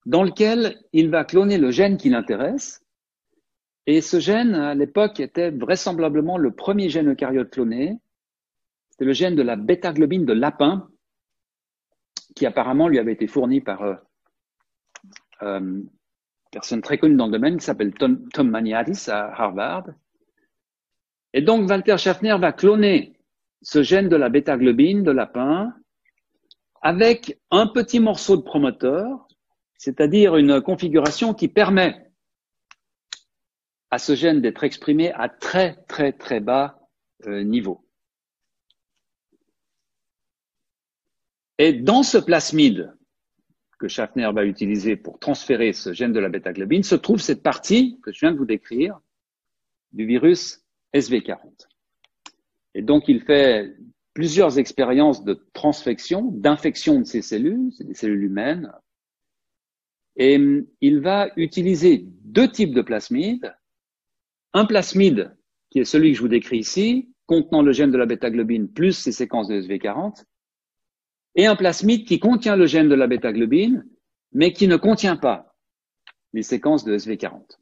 [0.06, 2.86] dans lequel il va cloner le gène qui l'intéresse.
[3.86, 8.00] Et ce gène, à l'époque, était vraisemblablement le premier gène eucaryote cloné.
[8.90, 10.90] C'était le gène de la bêta-globine de lapin,
[12.36, 14.02] qui apparemment lui avait été fourni par
[15.44, 15.82] euh,
[16.52, 19.88] personne très connue dans le domaine qui s'appelle Tom, Tom Maniatis à Harvard.
[21.34, 23.18] Et donc, Walter Schaffner va cloner
[23.62, 25.74] ce gène de la bêta-globine de lapin
[26.82, 29.28] avec un petit morceau de promoteur,
[29.78, 32.12] c'est-à-dire une configuration qui permet
[33.90, 36.80] à ce gène d'être exprimé à très très très bas
[37.26, 37.86] euh, niveau.
[41.58, 42.97] Et dans ce plasmide
[43.78, 48.00] que Schaffner va utiliser pour transférer ce gène de la bêta-globine se trouve cette partie
[48.02, 49.00] que je viens de vous décrire
[49.92, 50.64] du virus
[50.94, 51.68] SV40.
[52.74, 53.76] Et donc il fait
[54.14, 58.72] plusieurs expériences de transfection, d'infection de ces cellules, des cellules humaines.
[60.16, 60.40] Et
[60.82, 63.56] il va utiliser deux types de plasmides.
[64.54, 65.36] Un plasmide,
[65.70, 68.94] qui est celui que je vous décris ici, contenant le gène de la bêta-globine plus
[68.94, 70.24] ses séquences de SV40,
[71.38, 73.88] et un plasmide qui contient le gène de la bêta-globine,
[74.34, 75.56] mais qui ne contient pas
[76.34, 77.58] les séquences de SV40.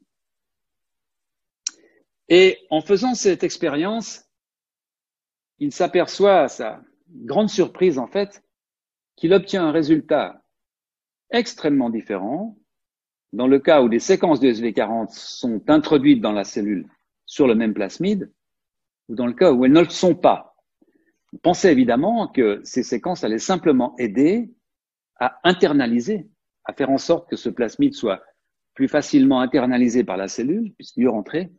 [2.28, 4.24] Et en faisant cette expérience,
[5.58, 8.42] il s'aperçoit à sa grande surprise, en fait,
[9.14, 10.42] qu'il obtient un résultat
[11.30, 12.58] extrêmement différent
[13.32, 16.88] dans le cas où des séquences de SV40 sont introduites dans la cellule
[17.26, 18.32] sur le même plasmide,
[19.08, 20.45] ou dans le cas où elles ne le sont pas.
[21.42, 24.50] Pensez évidemment que ces séquences allaient simplement aider
[25.18, 26.28] à internaliser,
[26.64, 28.22] à faire en sorte que ce plasmide soit
[28.74, 31.50] plus facilement internalisé par la cellule, puisqu'il y rentrer,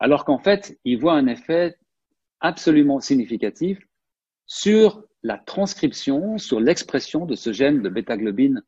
[0.00, 1.76] alors qu'en fait, il voit un effet
[2.40, 3.78] absolument significatif
[4.46, 8.62] sur la transcription, sur l'expression de ce gène de bêta-globine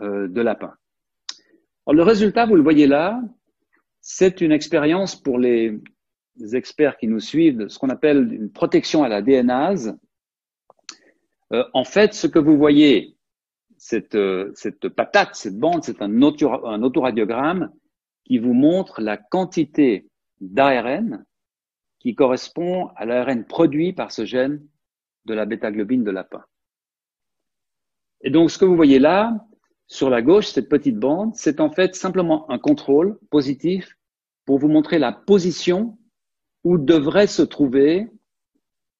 [0.00, 0.74] euh, de lapin.
[1.90, 3.20] Le résultat, vous le voyez là,
[4.00, 5.78] c'est une expérience pour les,
[6.52, 9.96] experts qui nous suivent ce qu'on appelle une protection à la DNase.
[11.52, 13.16] Euh, en fait, ce que vous voyez,
[13.76, 17.70] cette, euh, cette patate, cette bande, c'est un, un autoradiogramme
[18.24, 20.08] qui vous montre la quantité
[20.40, 21.24] d'ARN
[22.00, 24.66] qui correspond à l'ARN produit par ce gène
[25.24, 26.44] de la bêta-globine de lapin.
[28.22, 29.46] Et donc, ce que vous voyez là,
[29.86, 33.96] sur la gauche, cette petite bande, c'est en fait simplement un contrôle positif
[34.44, 35.98] pour vous montrer la position
[36.64, 38.08] où devrait se trouver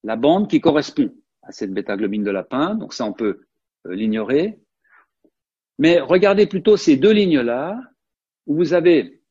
[0.05, 1.11] la bande qui correspond
[1.42, 2.74] à cette bêta-globine de lapin.
[2.74, 3.46] Donc ça, on peut
[3.87, 4.59] euh, l'ignorer.
[5.79, 7.81] Mais regardez plutôt ces deux lignes-là,
[8.46, 9.22] où vous avez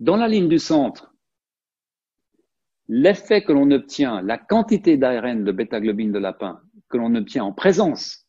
[0.00, 1.14] dans la ligne du centre
[2.88, 7.52] l'effet que l'on obtient, la quantité d'ARN de bêta-globine de lapin que l'on obtient en
[7.52, 8.26] présence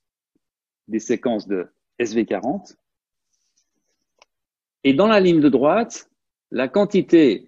[0.88, 1.68] des séquences de
[2.00, 2.76] SV40.
[4.84, 6.10] Et dans la ligne de droite,
[6.50, 7.47] la quantité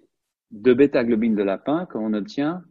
[0.50, 2.64] de bêta-globine de lapin que l'on obtient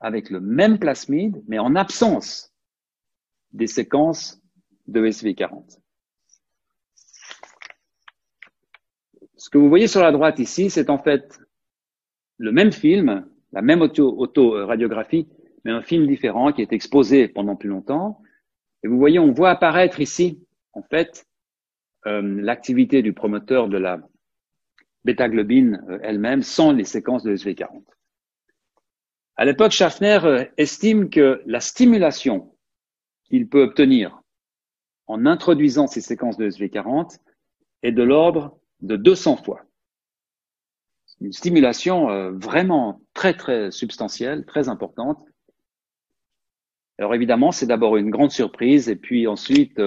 [0.00, 2.54] avec le même plasmide, mais en absence
[3.52, 4.40] des séquences
[4.86, 5.78] de SV40.
[9.36, 11.40] Ce que vous voyez sur la droite ici, c'est en fait
[12.38, 15.28] le même film, la même auto-radiographie,
[15.64, 18.22] mais un film différent qui est exposé pendant plus longtemps.
[18.82, 21.26] Et vous voyez, on voit apparaître ici, en fait,
[22.06, 24.00] euh, l'activité du promoteur de la
[25.04, 27.82] bêta-globine euh, elle-même sans les séquences de SV40.
[29.36, 32.54] À l'époque, Schaffner euh, estime que la stimulation
[33.24, 34.22] qu'il peut obtenir
[35.06, 37.18] en introduisant ces séquences de SV40
[37.82, 39.62] est de l'ordre de 200 fois.
[41.20, 45.22] Une stimulation euh, vraiment très très substantielle, très importante.
[46.98, 49.80] Alors évidemment, c'est d'abord une grande surprise et puis ensuite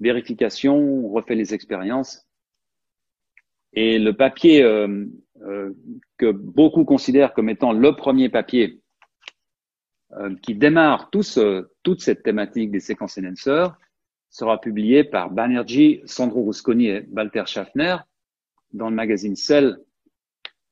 [0.00, 2.26] vérification, on refait les expériences
[3.72, 5.06] et le papier euh,
[5.42, 5.72] euh,
[6.18, 8.80] que beaucoup considèrent comme étant le premier papier
[10.12, 13.74] euh, qui démarre toute cette thématique des séquences enhancers
[14.28, 17.96] sera publié par Banerjee, Sandro Rusconi et Walter Schaffner
[18.72, 19.78] dans le magazine Cell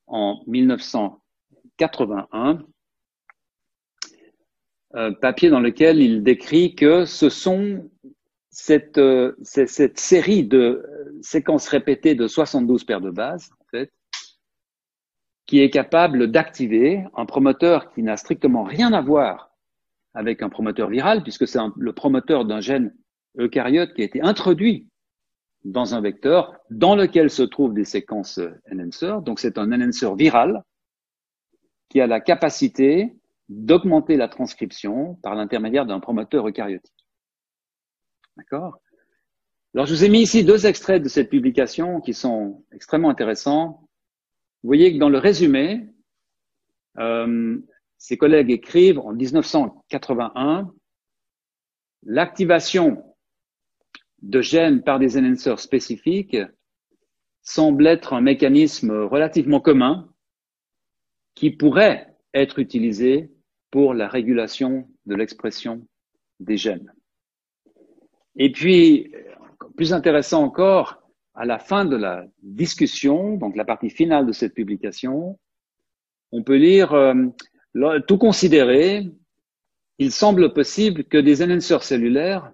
[0.07, 2.65] en 1981.
[4.93, 7.89] Euh, papier dans lequel il décrit que ce sont
[8.51, 10.85] cette, euh, cette série de
[11.21, 13.91] séquences répétées de 72 paires de bases, en fait,
[15.45, 19.51] qui est capable d'activer un promoteur qui n'a strictement rien à voir
[20.13, 22.93] avec un promoteur viral, puisque c'est le promoteur d'un gène
[23.37, 24.89] eucaryote qui a été introduit
[25.63, 28.39] dans un vecteur dans lequel se trouvent des séquences
[28.71, 29.13] enhancer.
[29.23, 30.63] Donc c'est un enhancer viral
[31.87, 33.15] qui a la capacité
[33.47, 37.00] d'augmenter la transcription par l'intermédiaire d'un promoteur eucaryotique.
[38.41, 38.79] D'accord
[39.75, 43.87] Alors, je vous ai mis ici deux extraits de cette publication qui sont extrêmement intéressants.
[44.63, 45.85] Vous voyez que dans le résumé,
[46.97, 47.59] euh,
[47.99, 50.73] ses collègues écrivent en 1981
[52.03, 53.03] l'activation
[54.23, 56.37] de gènes par des enhancers spécifiques
[57.43, 60.11] semble être un mécanisme relativement commun
[61.35, 63.31] qui pourrait être utilisé
[63.69, 65.87] pour la régulation de l'expression
[66.39, 66.91] des gènes.
[68.35, 69.13] Et puis,
[69.75, 71.01] plus intéressant encore,
[71.33, 75.39] à la fin de la discussion, donc la partie finale de cette publication,
[76.31, 79.09] on peut lire, euh, tout considéré,
[79.97, 82.51] il semble possible que des enhancers cellulaires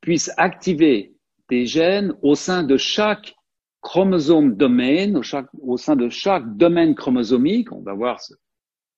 [0.00, 1.14] puissent activer
[1.48, 3.34] des gènes au sein de chaque
[3.80, 5.20] chromosome domaine,
[5.60, 8.34] au sein de chaque domaine chromosomique, on va voir ce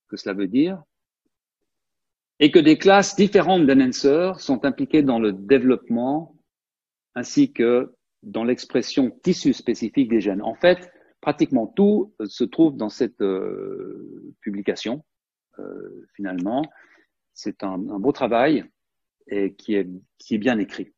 [0.08, 0.82] que cela veut dire,
[2.40, 6.36] et que des classes différentes d'enhancers sont impliquées dans le développement
[7.14, 10.42] ainsi que dans l'expression tissu spécifique des gènes.
[10.42, 13.22] En fait, pratiquement tout se trouve dans cette
[14.40, 15.04] publication,
[16.16, 16.64] finalement.
[17.32, 18.64] C'est un, un, beau travail
[19.28, 20.92] et qui est, qui est bien écrit.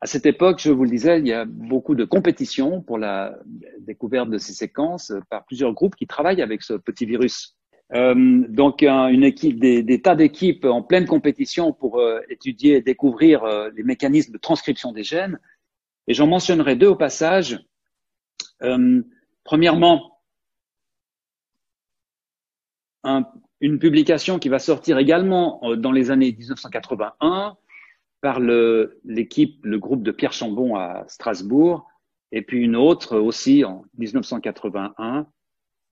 [0.00, 3.36] À cette époque, je vous le disais, il y a beaucoup de compétition pour la
[3.80, 7.57] découverte de ces séquences par plusieurs groupes qui travaillent avec ce petit virus.
[7.94, 13.44] Euh, donc, une équipe, des, tas d'équipes en pleine compétition pour euh, étudier et découvrir
[13.44, 15.38] euh, les mécanismes de transcription des gènes.
[16.06, 17.58] Et j'en mentionnerai deux au passage.
[19.44, 20.20] Premièrement,
[23.04, 23.24] un,
[23.60, 27.56] une publication qui va sortir également dans les années 1981
[28.20, 31.86] par l'équipe, le, groupe de Pierre Chambon à Strasbourg,
[32.32, 35.26] et puis une autre aussi en 1981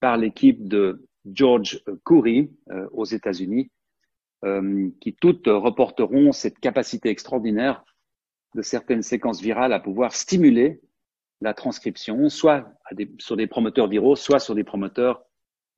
[0.01, 3.71] par l'équipe de George Coury euh, aux États-Unis,
[4.45, 7.85] euh, qui toutes reporteront cette capacité extraordinaire
[8.55, 10.81] de certaines séquences virales à pouvoir stimuler
[11.41, 12.73] la transcription, soit
[13.19, 15.23] sur des promoteurs viraux, soit sur des promoteurs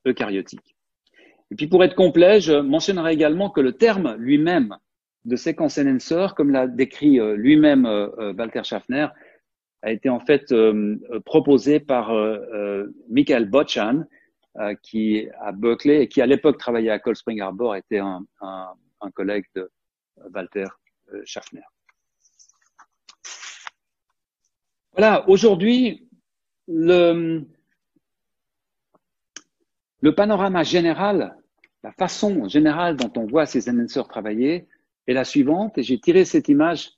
[0.07, 0.76] eucaryotiques.
[1.51, 4.76] Et puis pour être complet, je mentionnerai également que le terme lui-même
[5.24, 7.86] de séquence enhancer, comme l'a décrit euh, lui-même
[8.38, 9.09] Walter Schaffner,
[9.82, 10.53] a été en fait
[11.24, 12.12] proposé par
[13.09, 13.49] Michael
[14.59, 18.26] Bochan, qui à Berkeley et qui à l'époque travaillait à Cold Spring Harbor, était un,
[19.14, 19.70] collègue de
[20.34, 20.66] Walter
[21.24, 21.62] Schaffner.
[24.92, 26.09] Voilà, aujourd'hui,
[26.66, 27.46] le,
[30.00, 31.36] le panorama général,
[31.82, 34.66] la façon générale dont on voit ces enhancers travailler,
[35.06, 36.90] est la suivante, et j'ai tiré cette image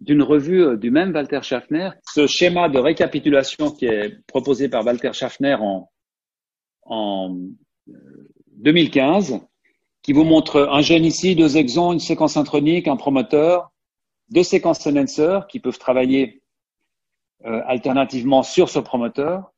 [0.00, 1.90] d'une revue euh, du même Walter Schaffner.
[2.02, 5.90] Ce schéma de récapitulation qui est proposé par Walter Schaffner en,
[6.86, 7.36] en
[7.86, 9.38] 2015, euh,
[10.02, 13.72] qui vous montre un gène ici, deux exons, une séquence intronique, un promoteur,
[14.30, 16.42] deux séquences enhancers qui peuvent travailler
[17.44, 19.52] euh, alternativement sur ce promoteur.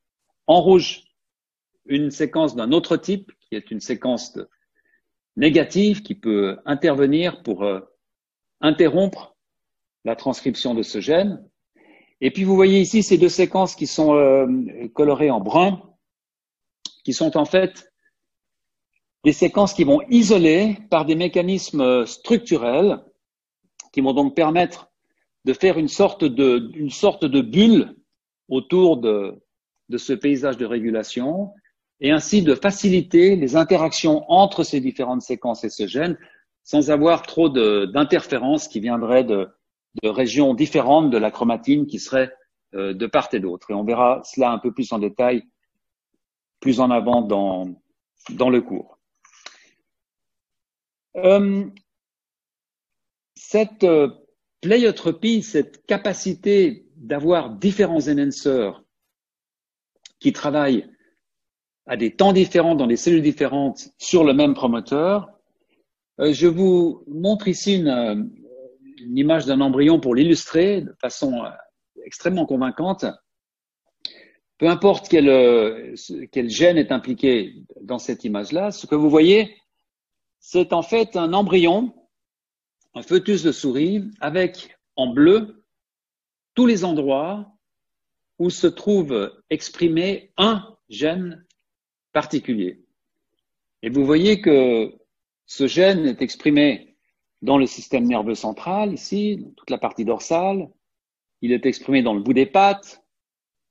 [0.47, 1.03] En rouge,
[1.85, 4.37] une séquence d'un autre type, qui est une séquence
[5.35, 7.79] négative qui peut intervenir pour euh,
[8.61, 9.35] interrompre
[10.03, 11.43] la transcription de ce gène.
[12.21, 14.47] Et puis vous voyez ici ces deux séquences qui sont
[14.93, 15.81] colorées en brun,
[17.09, 17.91] qui sont en fait
[19.23, 23.03] des séquences qui vont isoler par des mécanismes structurels,
[23.91, 24.91] qui vont donc permettre
[25.43, 27.95] de faire une sorte de, une sorte de bulle
[28.47, 29.41] autour de,
[29.89, 31.51] de ce paysage de régulation
[31.99, 36.15] et ainsi de faciliter les interactions entre ces différentes séquences et ce gène
[36.61, 39.49] sans avoir trop d'interférences qui viendraient de,
[40.03, 42.31] de, régions différentes de la chromatine qui seraient
[42.75, 43.71] euh, de part et d'autre.
[43.71, 45.41] Et on verra cela un peu plus en détail
[46.59, 47.69] plus en avant dans,
[48.31, 48.99] dans le cours.
[51.15, 51.65] Euh,
[53.35, 54.09] cette euh,
[54.61, 58.83] pleiotropie, cette capacité d'avoir différents enhancers
[60.19, 60.87] qui travaillent
[61.87, 65.29] à des temps différents dans des cellules différentes sur le même promoteur.
[66.19, 68.29] Euh, je vous montre ici une,
[69.15, 71.41] image d'un embryon pour l'illustrer de façon
[72.05, 73.05] extrêmement convaincante.
[74.59, 75.95] Peu importe quel,
[76.31, 79.55] quel gène est impliqué dans cette image-là, ce que vous voyez,
[80.39, 81.93] c'est en fait un embryon,
[82.93, 85.63] un fœtus de souris, avec en bleu
[86.55, 87.49] tous les endroits
[88.37, 91.45] où se trouve exprimé un gène
[92.11, 92.83] particulier.
[93.81, 94.93] Et vous voyez que
[95.45, 96.97] ce gène est exprimé
[97.41, 100.69] dans le système nerveux central, ici, dans toute la partie dorsale.
[101.41, 103.01] Il est exprimé dans le bout des pattes.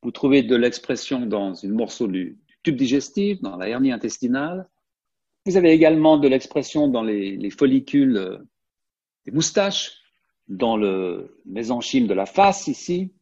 [0.03, 4.69] Vous trouvez de l'expression dans une morceau du, tube digestif, dans la hernie intestinale.
[5.47, 8.39] Vous avez également de l'expression dans les, les, follicules euh,
[9.25, 9.93] des moustaches,
[10.49, 13.13] dans le mésenchyme de la face ici,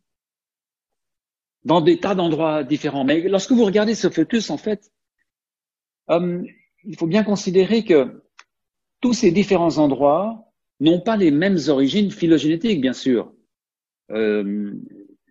[1.64, 3.04] dans des tas d'endroits différents.
[3.04, 4.92] Mais lorsque vous regardez ce fœtus, en fait,
[6.10, 6.42] euh,
[6.84, 8.22] il faut bien considérer que
[9.00, 13.32] tous ces différents endroits n'ont pas les mêmes origines phylogénétiques, bien sûr.
[14.12, 14.74] Euh,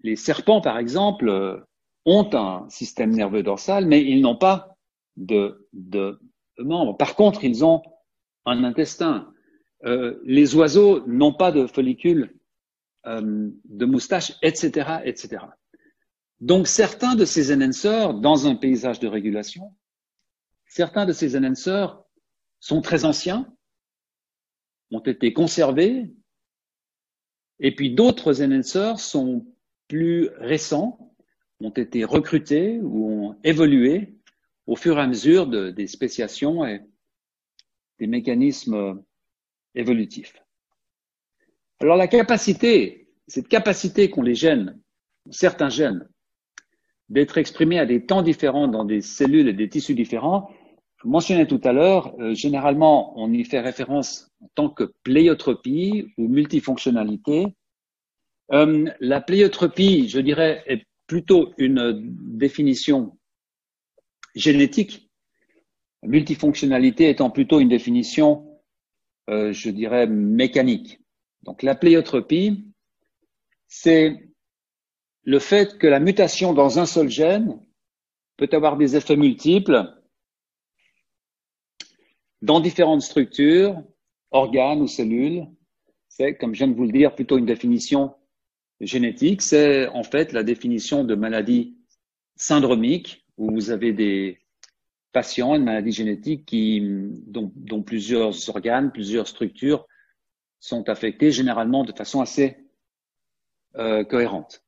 [0.05, 1.57] les serpents, par exemple, euh,
[2.05, 4.77] ont un système nerveux dorsal, mais ils n'ont pas
[5.17, 5.67] de,
[6.59, 6.95] membres.
[6.97, 7.81] Par contre, ils ont
[8.45, 9.33] un intestin.
[9.85, 12.35] Euh, les oiseaux n'ont pas de follicules,
[13.07, 15.45] euh, de moustaches, etc., etc.
[16.39, 19.73] Donc, certains de ces enhancers, dans un paysage de régulation,
[20.75, 22.03] Certains de ces enhancers
[22.59, 23.49] sont très anciens,
[24.91, 26.13] ont été conservés,
[27.59, 29.45] et puis d'autres enhancers sont
[29.87, 31.13] plus récents,
[31.61, 34.15] ont été recrutés ou ont évolué
[34.67, 36.81] au fur et à mesure de, des spéciations et
[37.99, 39.01] des mécanismes
[39.73, 40.35] évolutifs.
[41.79, 44.79] Alors la capacité, cette capacité qu'ont les gènes
[45.31, 46.07] certains gènes
[47.09, 50.49] d'être exprimés à des temps différents dans des cellules et des tissus différents.
[50.97, 56.07] Je mentionnais tout à l'heure, euh, généralement, on y fait référence en tant que pléiotropie
[56.17, 57.47] ou multifonctionnalité.
[58.51, 62.01] Euh, la pléiotropie, je dirais, est plutôt une
[62.37, 63.17] définition
[64.35, 65.09] génétique,
[66.03, 68.61] multifonctionnalité étant plutôt une définition,
[69.29, 70.99] euh, je dirais, mécanique.
[71.43, 72.65] Donc la pléiotropie,
[73.67, 74.29] c'est
[75.23, 77.59] le fait que la mutation dans un seul gène
[78.37, 79.91] peut avoir des effets multiples
[82.41, 83.81] dans différentes structures,
[84.29, 85.47] organes ou cellules.
[86.09, 88.15] C'est, comme je viens de vous le dire, plutôt une définition
[88.81, 89.41] génétique.
[89.41, 91.77] C'est en fait la définition de maladie
[92.35, 94.39] syndromique où vous avez des
[95.11, 96.81] patients, une maladie génétique qui,
[97.27, 99.87] dont, plusieurs organes, plusieurs structures
[100.59, 102.57] sont affectés généralement de façon assez
[103.77, 104.63] euh, cohérente.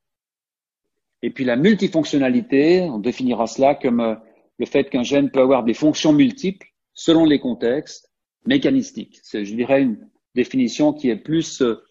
[1.22, 4.16] Et puis la multifonctionnalité, on définira cela comme euh,
[4.58, 8.12] le fait qu'un gène peut avoir des fonctions multiples selon les contextes
[8.46, 9.20] mécanistiques.
[9.24, 11.84] C'est, je dirais, une définition qui est plus euh,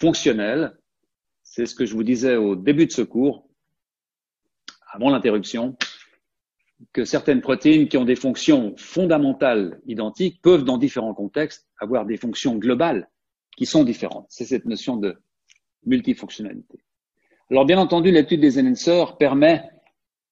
[0.00, 0.76] fonctionnelle.
[1.44, 3.46] C'est ce que je vous disais au début de ce cours,
[4.92, 5.76] avant l'interruption,
[6.92, 12.16] que certaines protéines qui ont des fonctions fondamentales identiques peuvent, dans différents contextes, avoir des
[12.16, 13.08] fonctions globales
[13.56, 14.26] qui sont différentes.
[14.28, 15.16] C'est cette notion de
[15.86, 16.84] multifonctionnalité.
[17.50, 19.62] Alors, bien entendu, l'étude des enhancers permet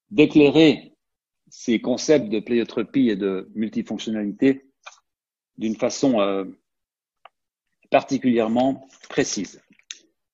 [0.09, 0.93] d'éclairer
[1.49, 4.65] ces concepts de pléiotropie et de multifonctionnalité
[5.57, 6.45] d'une façon euh,
[7.91, 9.61] particulièrement précise.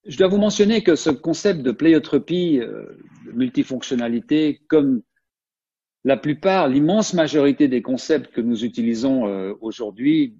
[0.04, 2.84] Je dois vous mentionner que ce concept de pléiotropie, euh,
[3.26, 5.02] de multifonctionnalité, comme
[6.04, 10.38] la plupart, l'immense majorité des concepts que nous utilisons euh, aujourd'hui,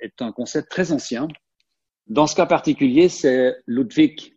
[0.00, 1.28] est un concept très ancien.
[2.06, 4.36] Dans ce cas particulier, c'est Ludwig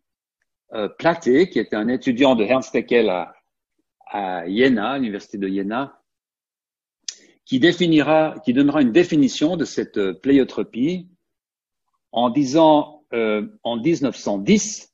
[0.74, 3.34] euh, Platé, qui était un étudiant de Ernst Haeckel à,
[4.06, 6.00] à Jena, l'université de Jena,
[7.46, 11.10] qui définira, qui donnera une définition de cette euh, pléiotropie
[12.12, 14.94] en disant euh, en 1910,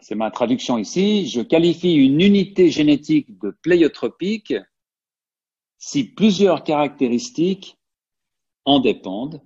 [0.00, 4.54] c'est ma traduction ici, je qualifie une unité génétique de pléiotropique
[5.78, 7.76] si plusieurs caractéristiques
[8.64, 9.42] en dépendent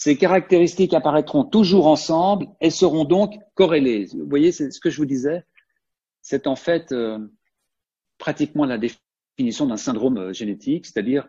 [0.00, 4.06] ces caractéristiques apparaîtront toujours ensemble et seront donc corrélées.
[4.14, 5.44] Vous voyez, c'est ce que je vous disais.
[6.22, 7.18] C'est en fait euh,
[8.16, 11.28] pratiquement la définition d'un syndrome euh, génétique, c'est-à-dire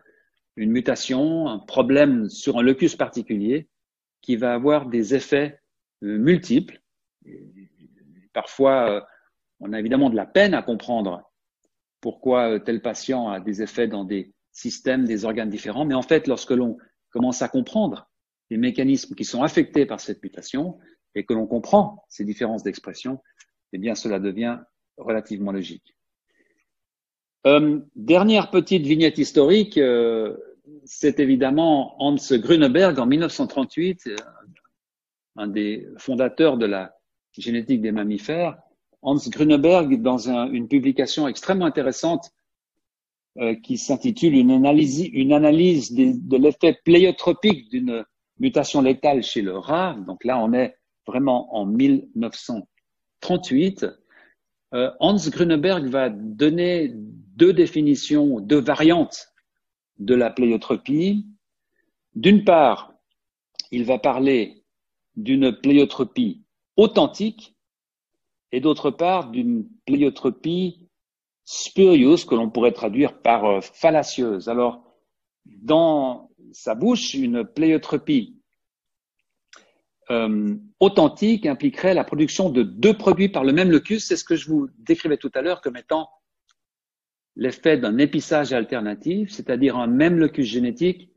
[0.56, 3.68] une mutation, un problème sur un locus particulier
[4.22, 5.60] qui va avoir des effets
[6.02, 6.80] euh, multiples.
[8.32, 9.06] parfois,
[9.60, 11.30] on a évidemment de la peine à comprendre
[12.00, 15.84] pourquoi tel patient a des effets dans des systèmes, des organes différents.
[15.84, 16.78] Mais en fait, lorsque l'on
[17.10, 18.10] commence à comprendre
[18.50, 20.78] les mécanismes qui sont affectés par cette mutation
[21.14, 23.20] et que l'on comprend ces différences d'expression,
[23.72, 24.58] eh bien cela devient
[24.96, 25.96] relativement logique.
[27.46, 30.36] Euh, dernière petite vignette historique, euh,
[30.84, 34.16] c'est évidemment Hans Grüneberg en 1938, euh,
[35.36, 36.96] un des fondateurs de la
[37.36, 38.58] génétique des mammifères.
[39.00, 42.30] Hans Grüneberg, dans une publication extrêmement intéressante
[43.62, 48.04] qui s'intitule une analyse, une analyse de l'effet pléiotropique d'une
[48.38, 53.86] mutation létale chez le rat, donc là on est vraiment en 1938,
[54.74, 59.31] euh, Hans Grüneberg va donner deux définitions, deux variantes
[60.04, 61.26] de la pléiotropie.
[62.14, 62.92] D'une part,
[63.70, 64.64] il va parler
[65.16, 66.42] d'une pléiotropie
[66.76, 67.54] authentique
[68.50, 70.88] et d'autre part d'une pléiotropie
[71.44, 74.48] spurious que l'on pourrait traduire par euh, fallacieuse.
[74.48, 74.84] Alors,
[75.46, 78.36] dans sa bouche, une pléiotropie
[80.10, 84.06] euh, authentique impliquerait la production de deux produits par le même locus.
[84.06, 86.08] C'est ce que je vous décrivais tout à l'heure comme étant
[87.36, 91.10] l'effet d'un épissage alternatif, c'est-à-dire un même locus génétique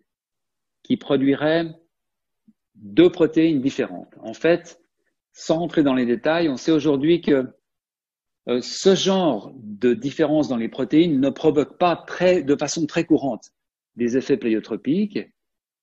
[0.84, 1.74] qui produirait
[2.76, 4.14] deux protéines différentes.
[4.22, 4.82] En fait,
[5.34, 7.48] sans rentrer dans les détails, on sait aujourd'hui que
[8.48, 13.06] euh, ce genre de différence dans les protéines ne provoque pas très, de façon très
[13.06, 13.52] courante
[13.96, 15.20] des effets pléiotropiques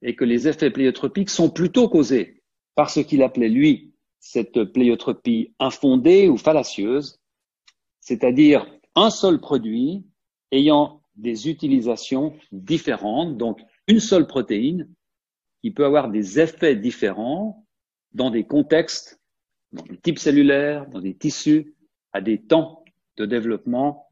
[0.02, 2.42] et que les effets pléiotropiques sont plutôt causés
[2.74, 7.20] par ce qu'il appelait lui cette pléiotropie infondée ou fallacieuse,
[8.00, 10.04] c'est-à-dire un seul produit
[10.52, 14.88] ayant des utilisations différentes, donc une seule protéine
[15.62, 17.66] qui peut avoir des effets différents
[18.12, 19.20] dans des contextes,
[19.72, 21.74] dans des types cellulaires, dans des tissus,
[22.12, 22.84] à des temps
[23.16, 24.08] de développement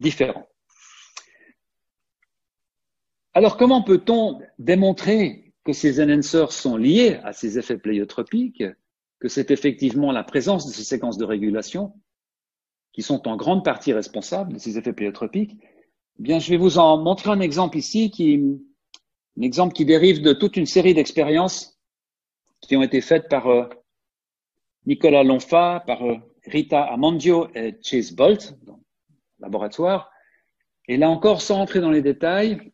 [0.00, 0.46] différents.
[3.34, 8.64] Alors, comment peut-on démontrer que ces enhancers sont liés à ces effets pléiotropiques,
[9.20, 11.94] que c'est effectivement la présence de ces séquences de régulation
[12.92, 15.56] qui sont en grande partie responsables de ces effets pléiotropiques,
[16.18, 18.42] eh bien, je vais vous en montrer un exemple ici, qui,
[19.38, 21.78] un exemple qui dérive de toute une série d'expériences
[22.60, 23.68] qui ont été faites par euh,
[24.86, 26.16] Nicolas Lonfa, par euh,
[26.46, 28.82] Rita Amandio et Chase Bolt, dans le
[29.40, 30.10] laboratoire.
[30.88, 32.72] Et là encore, sans entrer dans les détails,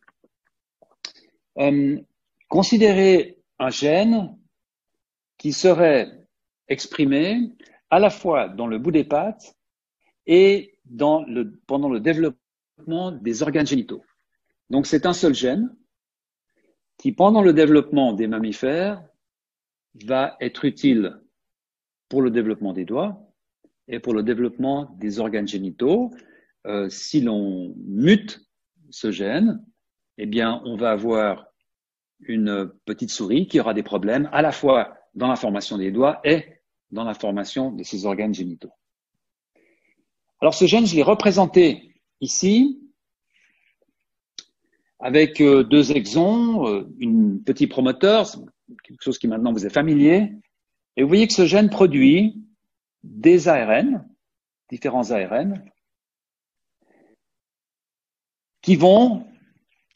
[1.59, 1.99] euh,
[2.49, 4.37] considérer un gène
[5.37, 6.11] qui serait
[6.67, 7.51] exprimé
[7.89, 9.55] à la fois dans le bout des pattes
[10.25, 14.03] et dans le, pendant le développement des organes génitaux.
[14.69, 15.75] Donc c'est un seul gène
[16.97, 19.03] qui, pendant le développement des mammifères,
[20.05, 21.19] va être utile
[22.09, 23.21] pour le développement des doigts
[23.87, 26.11] et pour le développement des organes génitaux.
[26.67, 28.41] Euh, si l'on mute
[28.89, 29.63] ce gène,
[30.17, 31.47] eh bien, on va avoir
[32.19, 36.19] une petite souris qui aura des problèmes à la fois dans la formation des doigts
[36.23, 36.45] et
[36.91, 38.71] dans la formation de ses organes génitaux.
[40.41, 42.79] Alors ce gène, je l'ai représenté ici
[44.99, 48.25] avec euh, deux exons, euh, une petit promoteur,
[48.83, 50.31] quelque chose qui maintenant vous est familier,
[50.95, 52.41] et vous voyez que ce gène produit
[53.03, 54.07] des ARN,
[54.69, 55.63] différents ARN,
[58.61, 59.25] qui vont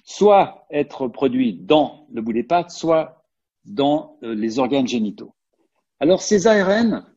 [0.05, 3.25] soit être produits dans le bout des pattes, soit
[3.65, 5.33] dans euh, les organes génitaux.
[5.99, 7.12] Alors ces ARN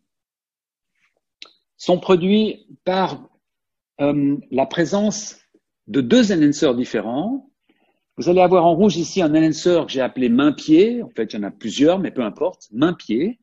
[1.77, 3.29] sont produits par
[4.01, 5.39] euh, la présence
[5.87, 7.51] de deux enhancers différents.
[8.17, 11.03] Vous allez avoir en rouge ici un enhancer que j'ai appelé main-pied.
[11.03, 12.69] En fait, il y en a plusieurs, mais peu importe.
[12.73, 13.39] Main-pied.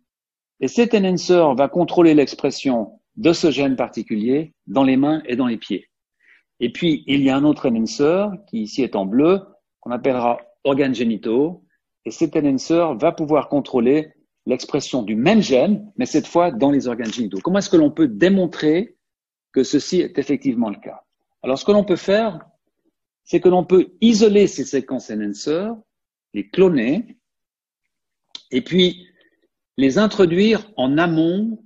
[0.59, 5.45] Et cet enhancer va contrôler l'expression de ce gène particulier dans les mains et dans
[5.45, 5.89] les pieds.
[6.59, 9.41] Et puis, il y a un autre enhancer qui ici est en bleu,
[9.79, 11.63] qu'on appellera organes génitaux.
[12.05, 14.13] Et cet enhancer va pouvoir contrôler
[14.45, 17.39] l'expression du même gène, mais cette fois dans les organes génitaux.
[17.41, 18.97] Comment est-ce que l'on peut démontrer
[19.53, 21.03] que ceci est effectivement le cas?
[21.43, 22.39] Alors, ce que l'on peut faire,
[23.23, 25.69] c'est que l'on peut isoler ces séquences enhancer,
[26.33, 27.17] les cloner,
[28.51, 29.07] et puis
[29.77, 31.63] les introduire en amont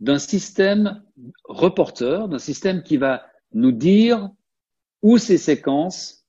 [0.00, 1.02] d'un système
[1.44, 4.30] reporteur, d'un système qui va nous dire
[5.02, 6.24] où ces séquences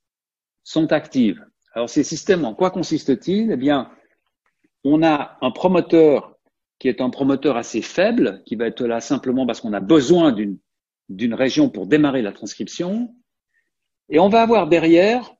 [0.63, 1.43] sont actives.
[1.73, 3.51] Alors ces systèmes, en quoi consistent-ils?
[3.51, 3.91] Eh bien,
[4.83, 6.37] on a un promoteur
[6.79, 10.33] qui est un promoteur assez faible, qui va être là simplement parce qu'on a besoin
[10.33, 13.15] d'une région pour démarrer la transcription.
[14.09, 15.33] Et on va avoir derrière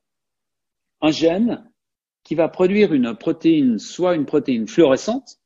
[1.02, 1.70] un gène
[2.22, 5.38] qui va produire une protéine, soit une protéine fluorescente,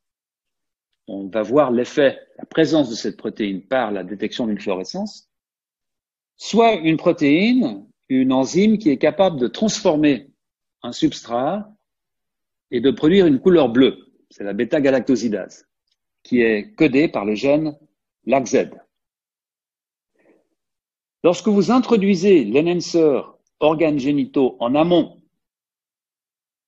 [1.09, 5.29] on va voir l'effet, la présence de cette protéine par la détection d'une fluorescence,
[6.37, 10.31] soit une protéine, une enzyme qui est capable de transformer
[10.83, 11.75] un substrat
[12.71, 13.99] et de produire une couleur bleue.
[14.31, 15.67] C'est la bêta-galactosidase,
[16.23, 17.77] qui est codée par le gène
[18.27, 18.71] LACZ.
[21.25, 23.21] Lorsque vous introduisez l'enhancer
[23.61, 25.21] organes génitaux en amont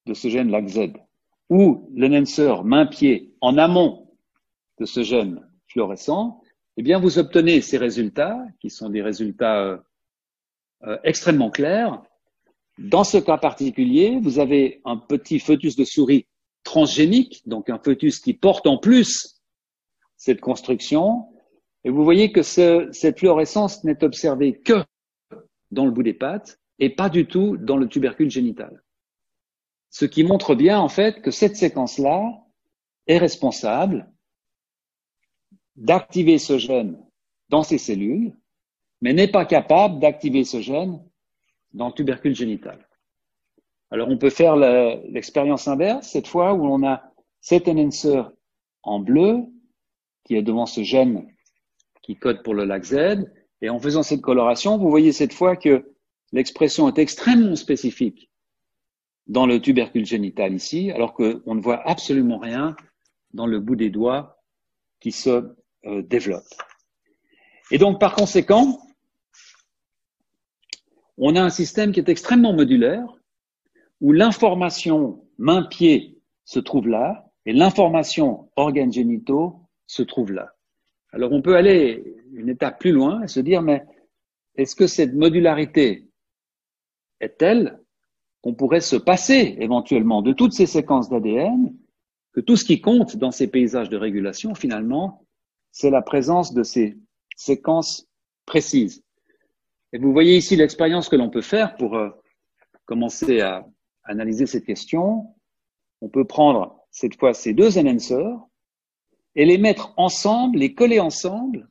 [0.06, 0.92] de ce gène LACZ
[1.48, 4.16] ou l'enhancer main-pied en amont
[4.78, 6.40] de ce gène fluorescent,
[6.76, 9.78] eh bien, vous obtenez ces résultats, qui sont des résultats euh,
[10.84, 12.02] euh, extrêmement clairs.
[12.80, 16.26] Dans ce cas particulier, vous avez un petit fœtus de souris
[16.64, 19.42] transgénique, donc un fœtus qui porte en plus
[20.16, 21.26] cette construction,
[21.84, 24.82] et vous voyez que cette fluorescence n'est observée que
[25.70, 28.82] dans le bout des pattes et pas du tout dans le tubercule génital.
[29.90, 32.32] Ce qui montre bien, en fait, que cette séquence-là
[33.06, 34.10] est responsable
[35.76, 36.98] d'activer ce gène
[37.50, 38.34] dans ces cellules,
[39.02, 41.02] mais n'est pas capable d'activer ce gène
[41.72, 42.86] dans le tubercule génital.
[43.90, 47.02] Alors on peut faire l'expérience inverse, cette fois où on a
[47.40, 48.22] cet enhancer
[48.82, 49.38] en bleu,
[50.24, 51.26] qui est devant ce gène
[52.02, 53.26] qui code pour le lac Z,
[53.62, 55.92] et en faisant cette coloration, vous voyez cette fois que
[56.32, 58.30] l'expression est extrêmement spécifique
[59.26, 62.74] dans le tubercule génital ici, alors qu'on ne voit absolument rien
[63.32, 64.42] dans le bout des doigts
[64.98, 65.54] qui se
[65.86, 66.44] euh, développe.
[67.70, 68.80] Et donc, par conséquent,
[71.20, 73.06] on a un système qui est extrêmement modulaire,
[74.00, 80.54] où l'information main-pied se trouve là, et l'information organes génitaux se trouve là.
[81.12, 83.84] Alors, on peut aller une étape plus loin et se dire, mais
[84.56, 86.08] est-ce que cette modularité
[87.20, 87.80] est telle
[88.42, 91.74] qu'on pourrait se passer éventuellement de toutes ces séquences d'ADN,
[92.32, 95.26] que tout ce qui compte dans ces paysages de régulation, finalement,
[95.72, 96.96] c'est la présence de ces
[97.36, 98.08] séquences
[98.46, 99.02] précises?
[99.92, 102.10] Et vous voyez ici l'expérience que l'on peut faire pour euh,
[102.84, 103.66] commencer à
[104.04, 105.34] analyser cette question.
[106.00, 108.38] On peut prendre cette fois ces deux enhancers
[109.34, 111.68] et les mettre ensemble, les coller ensemble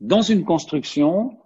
[0.00, 1.38] dans une construction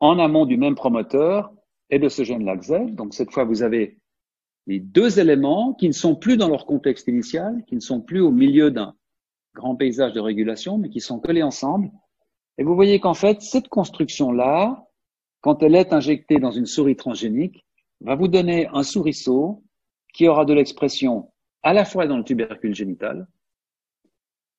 [0.00, 1.52] en amont du même promoteur
[1.90, 2.92] et de ce gène LAGZ.
[2.92, 3.98] Donc cette fois, vous avez
[4.66, 8.20] les deux éléments qui ne sont plus dans leur contexte initial, qui ne sont plus
[8.20, 8.94] au milieu d'un
[9.54, 11.90] grand paysage de régulation, mais qui sont collés ensemble.
[12.58, 14.86] Et vous voyez qu'en fait, cette construction-là,
[15.42, 17.66] quand elle est injectée dans une souris transgénique,
[18.00, 19.62] va vous donner un souriceau
[20.14, 21.30] qui aura de l'expression
[21.62, 23.26] à la fois dans le tubercule génital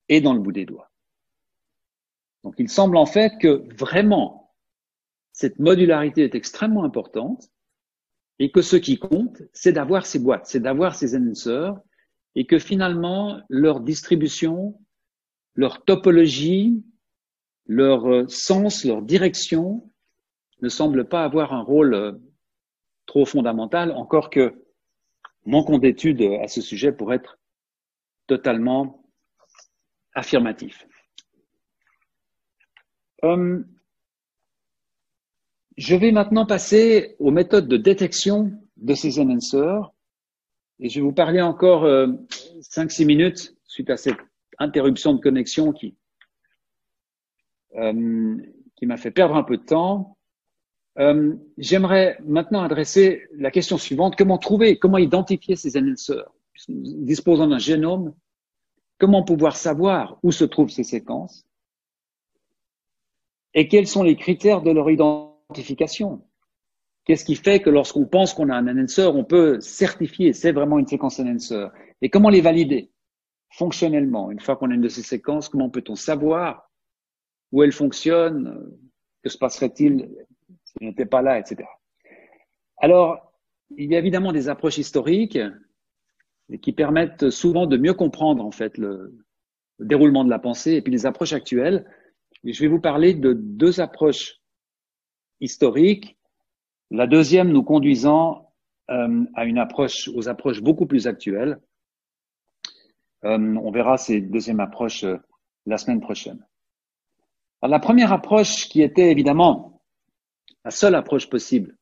[0.09, 0.91] et dans le bout des doigts.
[2.43, 4.53] Donc il semble en fait que vraiment
[5.31, 7.49] cette modularité est extrêmement importante
[8.39, 11.75] et que ce qui compte, c'est d'avoir ces boîtes, c'est d'avoir ces enhancers
[12.35, 14.77] et que finalement leur distribution,
[15.55, 16.83] leur topologie,
[17.67, 19.89] leur euh, sens, leur direction
[20.61, 22.11] ne semblent pas avoir un rôle euh,
[23.05, 24.63] trop fondamental, encore que
[25.45, 27.37] mon compte d'études à ce sujet pourrait être
[28.27, 29.03] totalement
[30.13, 30.87] affirmatif.
[33.23, 33.63] Euh,
[35.77, 39.91] je vais maintenant passer aux méthodes de détection de ces enhancers
[40.79, 42.07] et je vais vous parler encore euh,
[42.61, 44.19] 5-6 minutes suite à cette
[44.59, 45.95] interruption de connexion qui,
[47.75, 48.37] euh,
[48.75, 50.12] qui m'a fait perdre un peu de temps.
[50.99, 54.15] Euh, J'aimerais maintenant adresser la question suivante.
[54.15, 56.29] Comment trouver, comment identifier ces enhancers
[56.67, 58.13] Disposant d'un génome,
[58.99, 61.45] comment pouvoir savoir où se trouvent ces séquences?
[63.55, 66.23] Et quels sont les critères de leur identification?
[67.05, 70.79] Qu'est-ce qui fait que lorsqu'on pense qu'on a un enhancer, on peut certifier c'est vraiment
[70.79, 71.67] une séquence enhancer
[72.01, 72.91] Et comment les valider
[73.49, 74.31] fonctionnellement?
[74.31, 76.71] Une fois qu'on a une de ces séquences, comment peut-on savoir
[77.51, 78.71] où elle fonctionne
[79.21, 80.09] Que se passerait-il
[80.77, 81.67] s'il n'était pas là, etc.
[82.77, 83.33] Alors,
[83.77, 85.39] il y a évidemment des approches historiques
[86.61, 89.17] qui permettent souvent de mieux comprendre en fait le,
[89.79, 91.85] le déroulement de la pensée et puis les approches actuelles.
[92.43, 94.41] Je vais vous parler de deux approches
[95.39, 96.17] historiques
[96.93, 98.53] la deuxième nous conduisant
[98.91, 101.59] euh, à une approche, aux approches beaucoup plus actuelles.
[103.25, 105.17] Euh, on verra ces deuxièmes approches euh,
[105.65, 106.45] la semaine prochaine.
[107.61, 109.72] Alors, la première approche qui était évidemment
[110.65, 111.77] la seule approche possible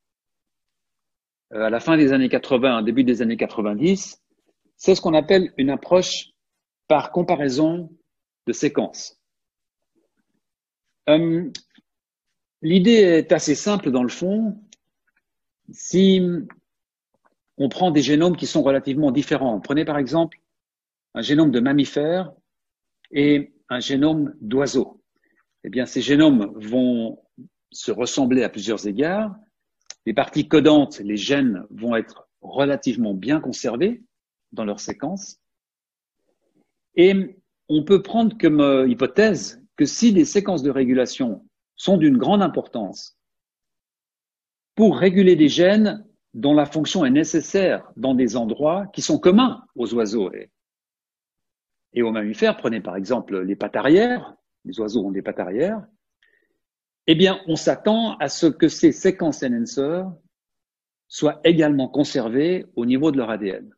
[1.52, 4.22] à la fin des années 80, début des années 90,
[4.78, 6.30] c'est ce qu'on appelle une approche
[6.88, 7.90] par comparaison
[8.48, 9.20] de séquences.
[12.62, 14.62] L'idée est assez simple dans le fond
[15.72, 16.22] si
[17.58, 20.40] on prend des génomes qui sont relativement différents, prenez par exemple
[21.14, 22.32] un génome de mammifères
[23.12, 25.02] et un génome d'oiseaux.
[25.64, 27.20] Eh bien, ces génomes vont
[27.72, 29.36] se ressembler à plusieurs égards.
[30.06, 34.04] Les parties codantes, les gènes, vont être relativement bien conservés
[34.52, 35.40] dans leur séquence.
[36.96, 37.38] Et
[37.70, 41.46] on peut prendre comme euh, hypothèse que si des séquences de régulation
[41.76, 43.18] sont d'une grande importance
[44.76, 49.66] pour réguler des gènes dont la fonction est nécessaire dans des endroits qui sont communs
[49.76, 50.32] aux oiseaux
[51.94, 52.58] et, aux mammifères.
[52.58, 55.82] Prenez par exemple les pattes arrière, les oiseaux ont des pattes arrière.
[57.08, 60.12] Eh bien, on s'attend à ce que ces séquences enhancers
[61.08, 63.74] soient également conservées au niveau de leur ADN.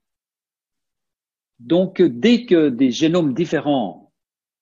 [1.59, 4.11] Donc, dès que des génomes différents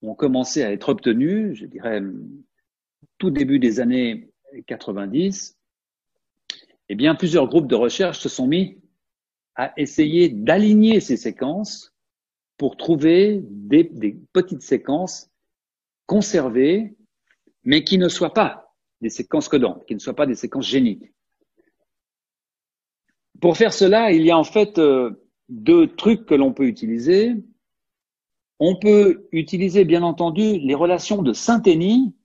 [0.01, 2.01] ont commencé à être obtenus, je dirais
[3.18, 4.32] tout début des années
[4.68, 5.57] 90,
[6.89, 8.80] eh bien, plusieurs groupes de recherche se sont mis
[9.55, 11.93] à essayer d'aligner ces séquences
[12.57, 13.84] pour trouver des,
[14.34, 15.30] petites séquences
[16.05, 16.95] conservées,
[17.64, 21.12] mais qui ne soient pas des séquences codantes, qui ne soient pas des séquences géniques.
[23.39, 25.12] Pour faire cela, il y a en fait euh,
[25.49, 27.36] deux trucs que l'on peut utiliser.
[28.59, 32.16] On peut utiliser, bien entendu, les relations de synthénie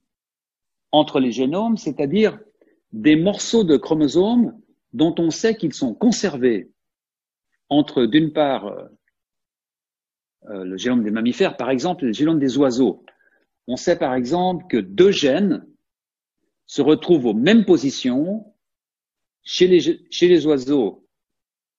[0.91, 2.39] entre les génomes, c'est-à-dire
[2.91, 4.59] des morceaux de chromosomes
[4.93, 6.71] dont on sait qu'ils sont conservés
[7.69, 8.85] entre, d'une part, euh,
[10.49, 13.03] euh, le génome des mammifères, par exemple, et le génome des oiseaux.
[13.67, 15.65] On sait par exemple que deux gènes
[16.65, 18.53] se retrouvent aux mêmes positions
[19.43, 21.07] chez les, oiseaux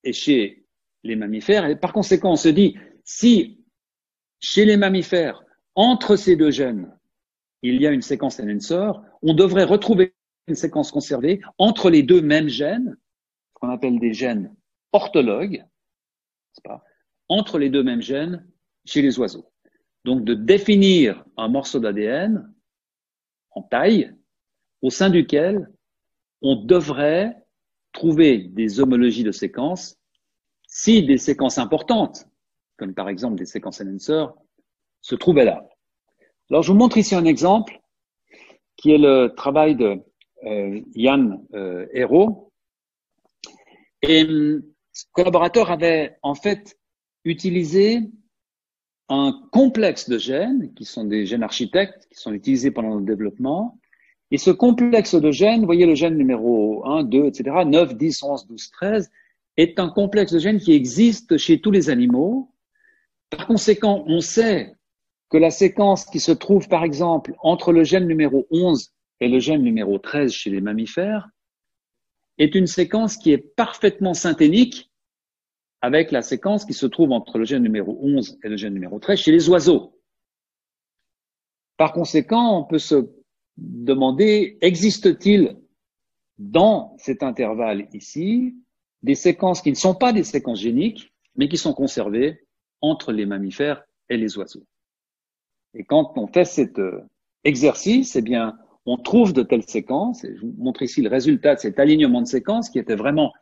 [0.05, 0.67] et chez
[1.03, 1.67] les mammifères.
[1.67, 3.65] Et par conséquent, on se dit, si
[4.41, 5.43] chez les mammifères,
[5.75, 6.95] entre ces deux gènes,
[7.63, 8.91] il y a une séquence enhancer,
[9.23, 10.15] on devrait retrouver
[10.47, 14.55] une séquence conservée entre les deux mêmes gènes, ce qu'on appelle des gènes
[14.93, 15.65] orthologues,
[17.29, 18.47] entre les deux mêmes gènes
[18.85, 19.51] chez les oiseaux.
[20.05, 22.53] Donc de définir un morceau d'ADN
[23.51, 24.15] en taille
[24.83, 25.71] au sein duquel
[26.43, 27.37] on devrait
[27.93, 29.97] trouver des homologies de séquences
[30.67, 32.27] si des séquences importantes,
[32.77, 34.27] comme par exemple des séquences enhancer,
[35.01, 35.67] se trouvaient là.
[36.51, 37.81] Alors je vous montre ici un exemple
[38.77, 40.01] qui est le travail de
[40.45, 42.53] euh, Yann euh, Hérault.
[44.03, 44.25] Et
[44.93, 46.79] ce collaborateur avait en fait
[47.25, 48.03] utilisé
[49.09, 53.79] un complexe de gènes, qui sont des gènes architectes, qui sont utilisés pendant le développement.
[54.31, 58.47] Et ce complexe de gènes, voyez le gène numéro 1, 2, etc., 9, 10, 11,
[58.47, 59.11] 12, 13,
[59.57, 62.53] est un complexe de gènes qui existe chez tous les animaux.
[63.31, 64.75] Par conséquent, on sait
[65.31, 69.41] que la séquence qui se trouve, par exemple, entre le gène numéro 11 et le
[69.41, 71.29] gène numéro 13 chez les mammifères
[72.39, 74.88] est une séquence qui est parfaitement synthénique
[75.81, 78.99] avec la séquence qui se trouve entre le gène numéro 11 et le gène numéro
[78.99, 79.99] 13 chez les oiseaux.
[81.77, 83.09] Par conséquent, on peut se
[83.57, 85.57] demander, existe-t-il
[86.39, 88.57] dans cet intervalle ici
[89.03, 92.47] des séquences qui ne sont pas des séquences géniques, mais qui sont conservées
[92.81, 94.65] entre les mammifères et les oiseaux.
[95.75, 97.01] Et quand on fait cet euh,
[97.45, 100.25] exercice, eh bien, on trouve de telles séquences.
[100.25, 103.33] Je vous montre ici le résultat de cet alignement de séquences qui était vraiment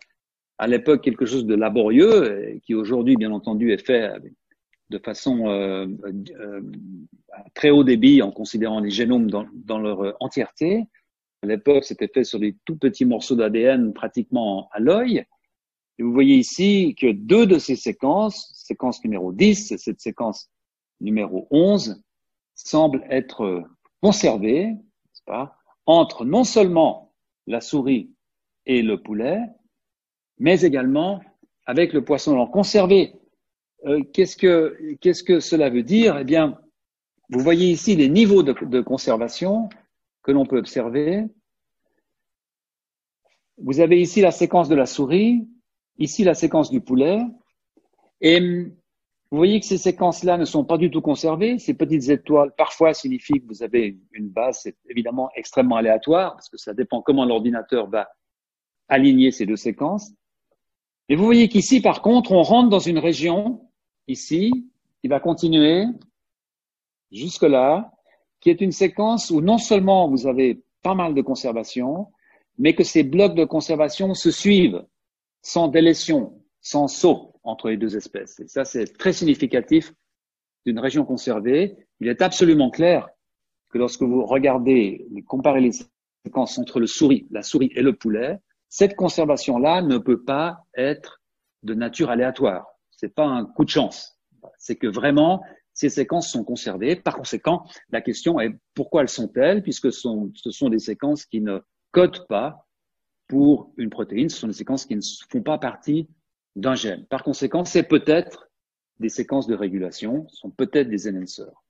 [0.58, 4.10] à l'époque quelque chose de laborieux qui aujourd'hui, bien entendu, est fait
[4.90, 6.62] de façon euh, euh,
[7.32, 10.84] à très haut débit en considérant les génomes dans, dans leur entièreté.
[11.42, 15.24] À l'époque, c'était fait sur des tout petits morceaux d'ADN pratiquement à l'œil.
[15.98, 20.50] Et vous voyez ici que deux de ces séquences, séquence numéro 10 et cette séquence
[21.00, 22.02] numéro 11,
[22.54, 23.64] semblent être
[24.00, 24.76] conservées
[25.26, 27.12] pas, entre non seulement
[27.46, 28.10] la souris
[28.64, 29.40] et le poulet,
[30.38, 31.20] mais également
[31.66, 32.32] avec le poisson.
[32.32, 33.14] Alors conserver,
[33.86, 36.18] euh, qu'est-ce que qu'est-ce que cela veut dire?
[36.18, 36.58] Eh bien,
[37.30, 39.68] vous voyez ici les niveaux de, de conservation
[40.22, 41.24] que l'on peut observer.
[43.58, 45.46] Vous avez ici la séquence de la souris,
[45.98, 47.20] Ici, la séquence du poulet.
[48.20, 48.72] Et hum,
[49.30, 51.58] vous voyez que ces séquences-là ne sont pas du tout conservées.
[51.58, 56.48] Ces petites étoiles, parfois, signifient que vous avez une base, c'est évidemment extrêmement aléatoire, parce
[56.48, 58.08] que ça dépend comment l'ordinateur va
[58.88, 60.12] aligner ces deux séquences.
[61.08, 63.60] Et vous voyez qu'ici, par contre, on rentre dans une région,
[64.08, 64.50] ici,
[65.00, 65.84] qui va continuer
[67.12, 67.92] jusque-là,
[68.40, 72.08] qui est une séquence où non seulement vous avez pas mal de conservation,
[72.58, 74.84] mais que ces blocs de conservation se suivent
[75.42, 78.40] sans délétion, sans saut entre les deux espèces.
[78.40, 79.92] Et ça, c'est très significatif
[80.64, 81.76] d'une région conservée.
[82.00, 83.08] Il est absolument clair
[83.70, 85.72] que lorsque vous regardez, comparez les
[86.24, 91.22] séquences entre le souris, la souris et le poulet, cette conservation-là ne peut pas être
[91.62, 92.66] de nature aléatoire.
[92.90, 94.18] C'est pas un coup de chance.
[94.58, 95.42] C'est que vraiment,
[95.74, 96.96] ces séquences sont conservées.
[96.96, 101.60] Par conséquent, la question est pourquoi elles sont-elles, puisque ce sont, des séquences qui ne
[101.92, 102.66] codent pas
[103.28, 106.08] pour une protéine, ce sont des séquences qui ne font pas partie
[106.54, 107.04] d'un gène.
[107.06, 108.48] Par conséquent, c'est peut-être
[109.00, 111.64] des séquences de régulation, ce sont peut-être des enhancers.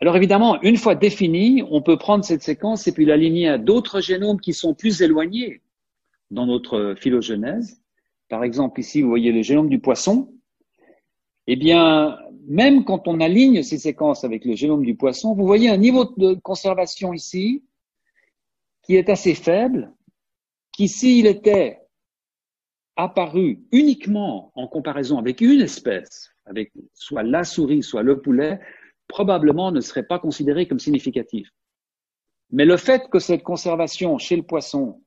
[0.00, 4.00] Alors évidemment, une fois définie, on peut prendre cette séquence et puis l'aligner à d'autres
[4.00, 5.60] génomes qui sont plus éloignés
[6.30, 7.82] dans notre phylogenèse.
[8.28, 10.32] Par exemple, ici, vous voyez le génome du poisson.
[11.48, 15.68] Eh bien, même quand on aligne ces séquences avec le génome du poisson, vous voyez
[15.68, 17.64] un niveau de conservation ici
[18.82, 19.92] qui est assez faible,
[20.72, 21.80] qui s'il était
[22.96, 28.60] apparu uniquement en comparaison avec une espèce, avec soit la souris, soit le poulet,
[29.08, 31.48] probablement ne serait pas considéré comme significatif.
[32.50, 35.02] Mais le fait que cette conservation chez le poisson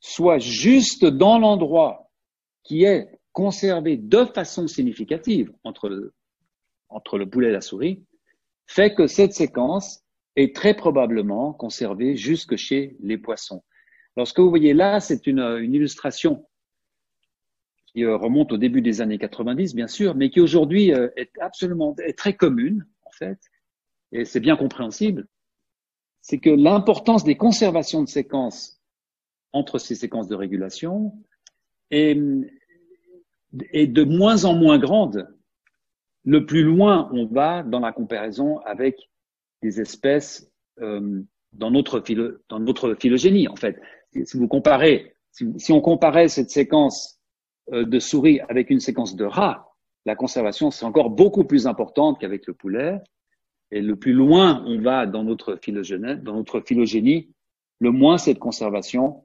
[0.00, 2.10] soit juste dans l'endroit
[2.62, 6.14] qui est conservé de façon significative entre le,
[6.88, 8.04] entre le poulet et la souris,
[8.66, 10.02] fait que cette séquence
[10.36, 13.62] est très probablement conservé jusque chez les poissons.
[14.16, 16.46] Alors ce que vous voyez là, c'est une, illustration
[17.86, 21.30] qui euh, remonte au début des années 90, bien sûr, mais qui aujourd'hui euh, est
[21.40, 22.86] absolument est très commune,
[24.12, 25.26] et c'est bien compréhensible.
[26.20, 28.80] C'est que l'importance des conservations de séquences
[29.52, 31.12] entre ces séquences de régulation
[31.90, 32.18] est,
[33.72, 35.28] est de moins en moins grande
[36.24, 39.10] le plus loin on va dans la comparaison avec
[39.62, 40.50] des espèces
[40.80, 42.02] euh, dans, notre
[42.48, 43.80] dans notre phylogénie, en fait.
[44.12, 47.20] Si vous comparez, si, on comparait cette séquence
[47.72, 49.69] euh, de souris avec une séquence de rats,
[50.06, 53.00] la conservation c'est encore beaucoup plus importante qu'avec le poulet.
[53.70, 57.30] Et le plus loin on va dans notre phylogénie,
[57.78, 59.24] le moins cette conservation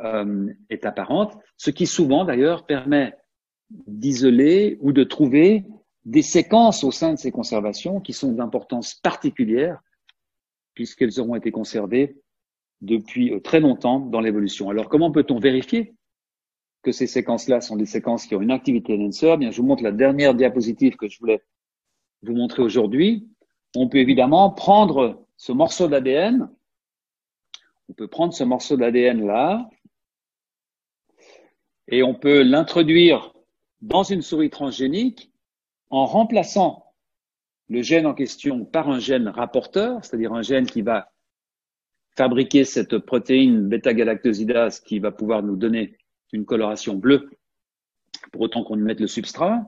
[0.00, 3.14] euh, est apparente, ce qui souvent d'ailleurs permet
[3.70, 5.64] d'isoler ou de trouver
[6.04, 9.80] des séquences au sein de ces conservations qui sont d'importance particulière
[10.74, 12.16] puisqu'elles auront été conservées
[12.80, 14.70] depuis euh, très longtemps dans l'évolution.
[14.70, 15.95] Alors comment peut-on vérifier
[16.86, 19.82] que ces séquences-là sont des séquences qui ont une activité enhancer Bien, je vous montre
[19.82, 21.42] la dernière diapositive que je voulais
[22.22, 23.28] vous montrer aujourd'hui.
[23.74, 26.48] On peut évidemment prendre ce morceau d'ADN,
[27.88, 29.68] on peut prendre ce morceau d'ADN là,
[31.88, 33.34] et on peut l'introduire
[33.80, 35.32] dans une souris transgénique
[35.90, 36.94] en remplaçant
[37.68, 41.10] le gène en question par un gène rapporteur, c'est-à-dire un gène qui va
[42.16, 45.96] fabriquer cette protéine bêta-galactosidase qui va pouvoir nous donner
[46.36, 47.30] une coloration bleue
[48.32, 49.66] pour autant qu'on y mette le substrat.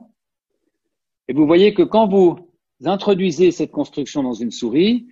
[1.27, 2.37] Et vous voyez que quand vous
[2.85, 5.07] introduisez cette construction dans une souris,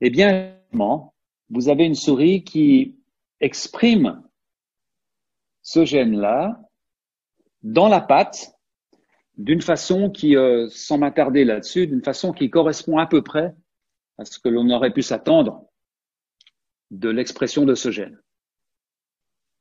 [0.00, 0.54] eh bien,
[1.50, 2.96] vous avez une souris qui
[3.40, 4.22] exprime
[5.62, 6.60] ce gène-là
[7.62, 8.54] dans la pâte
[9.36, 13.54] d'une façon qui, euh, sans m'attarder là-dessus, d'une façon qui correspond à peu près
[14.18, 15.64] à ce que l'on aurait pu s'attendre
[16.90, 18.20] de l'expression de ce gène.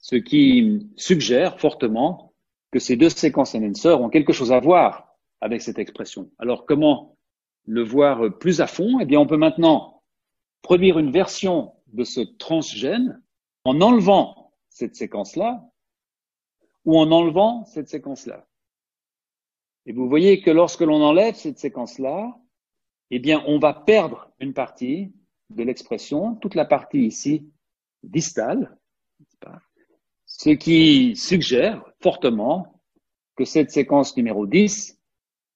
[0.09, 2.33] Ce qui suggère fortement
[2.71, 6.31] que ces deux séquences enhancers ont quelque chose à voir avec cette expression.
[6.39, 7.17] Alors comment
[7.65, 9.01] le voir plus à fond?
[9.01, 10.01] Eh bien, on peut maintenant
[10.61, 13.21] produire une version de ce transgène
[13.65, 15.69] en enlevant cette séquence-là
[16.85, 18.47] ou en enlevant cette séquence-là.
[19.87, 22.33] Et vous voyez que lorsque l'on enlève cette séquence-là,
[23.11, 25.11] eh bien, on va perdre une partie
[25.49, 27.51] de l'expression, toute la partie ici
[28.03, 28.77] distale,
[30.37, 32.79] ce qui suggère fortement
[33.35, 34.99] que cette séquence numéro 10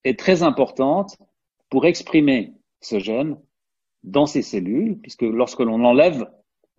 [0.03, 1.17] est très importante
[1.69, 3.39] pour exprimer ce gène
[4.03, 6.27] dans ces cellules, puisque lorsque l'on l'enlève,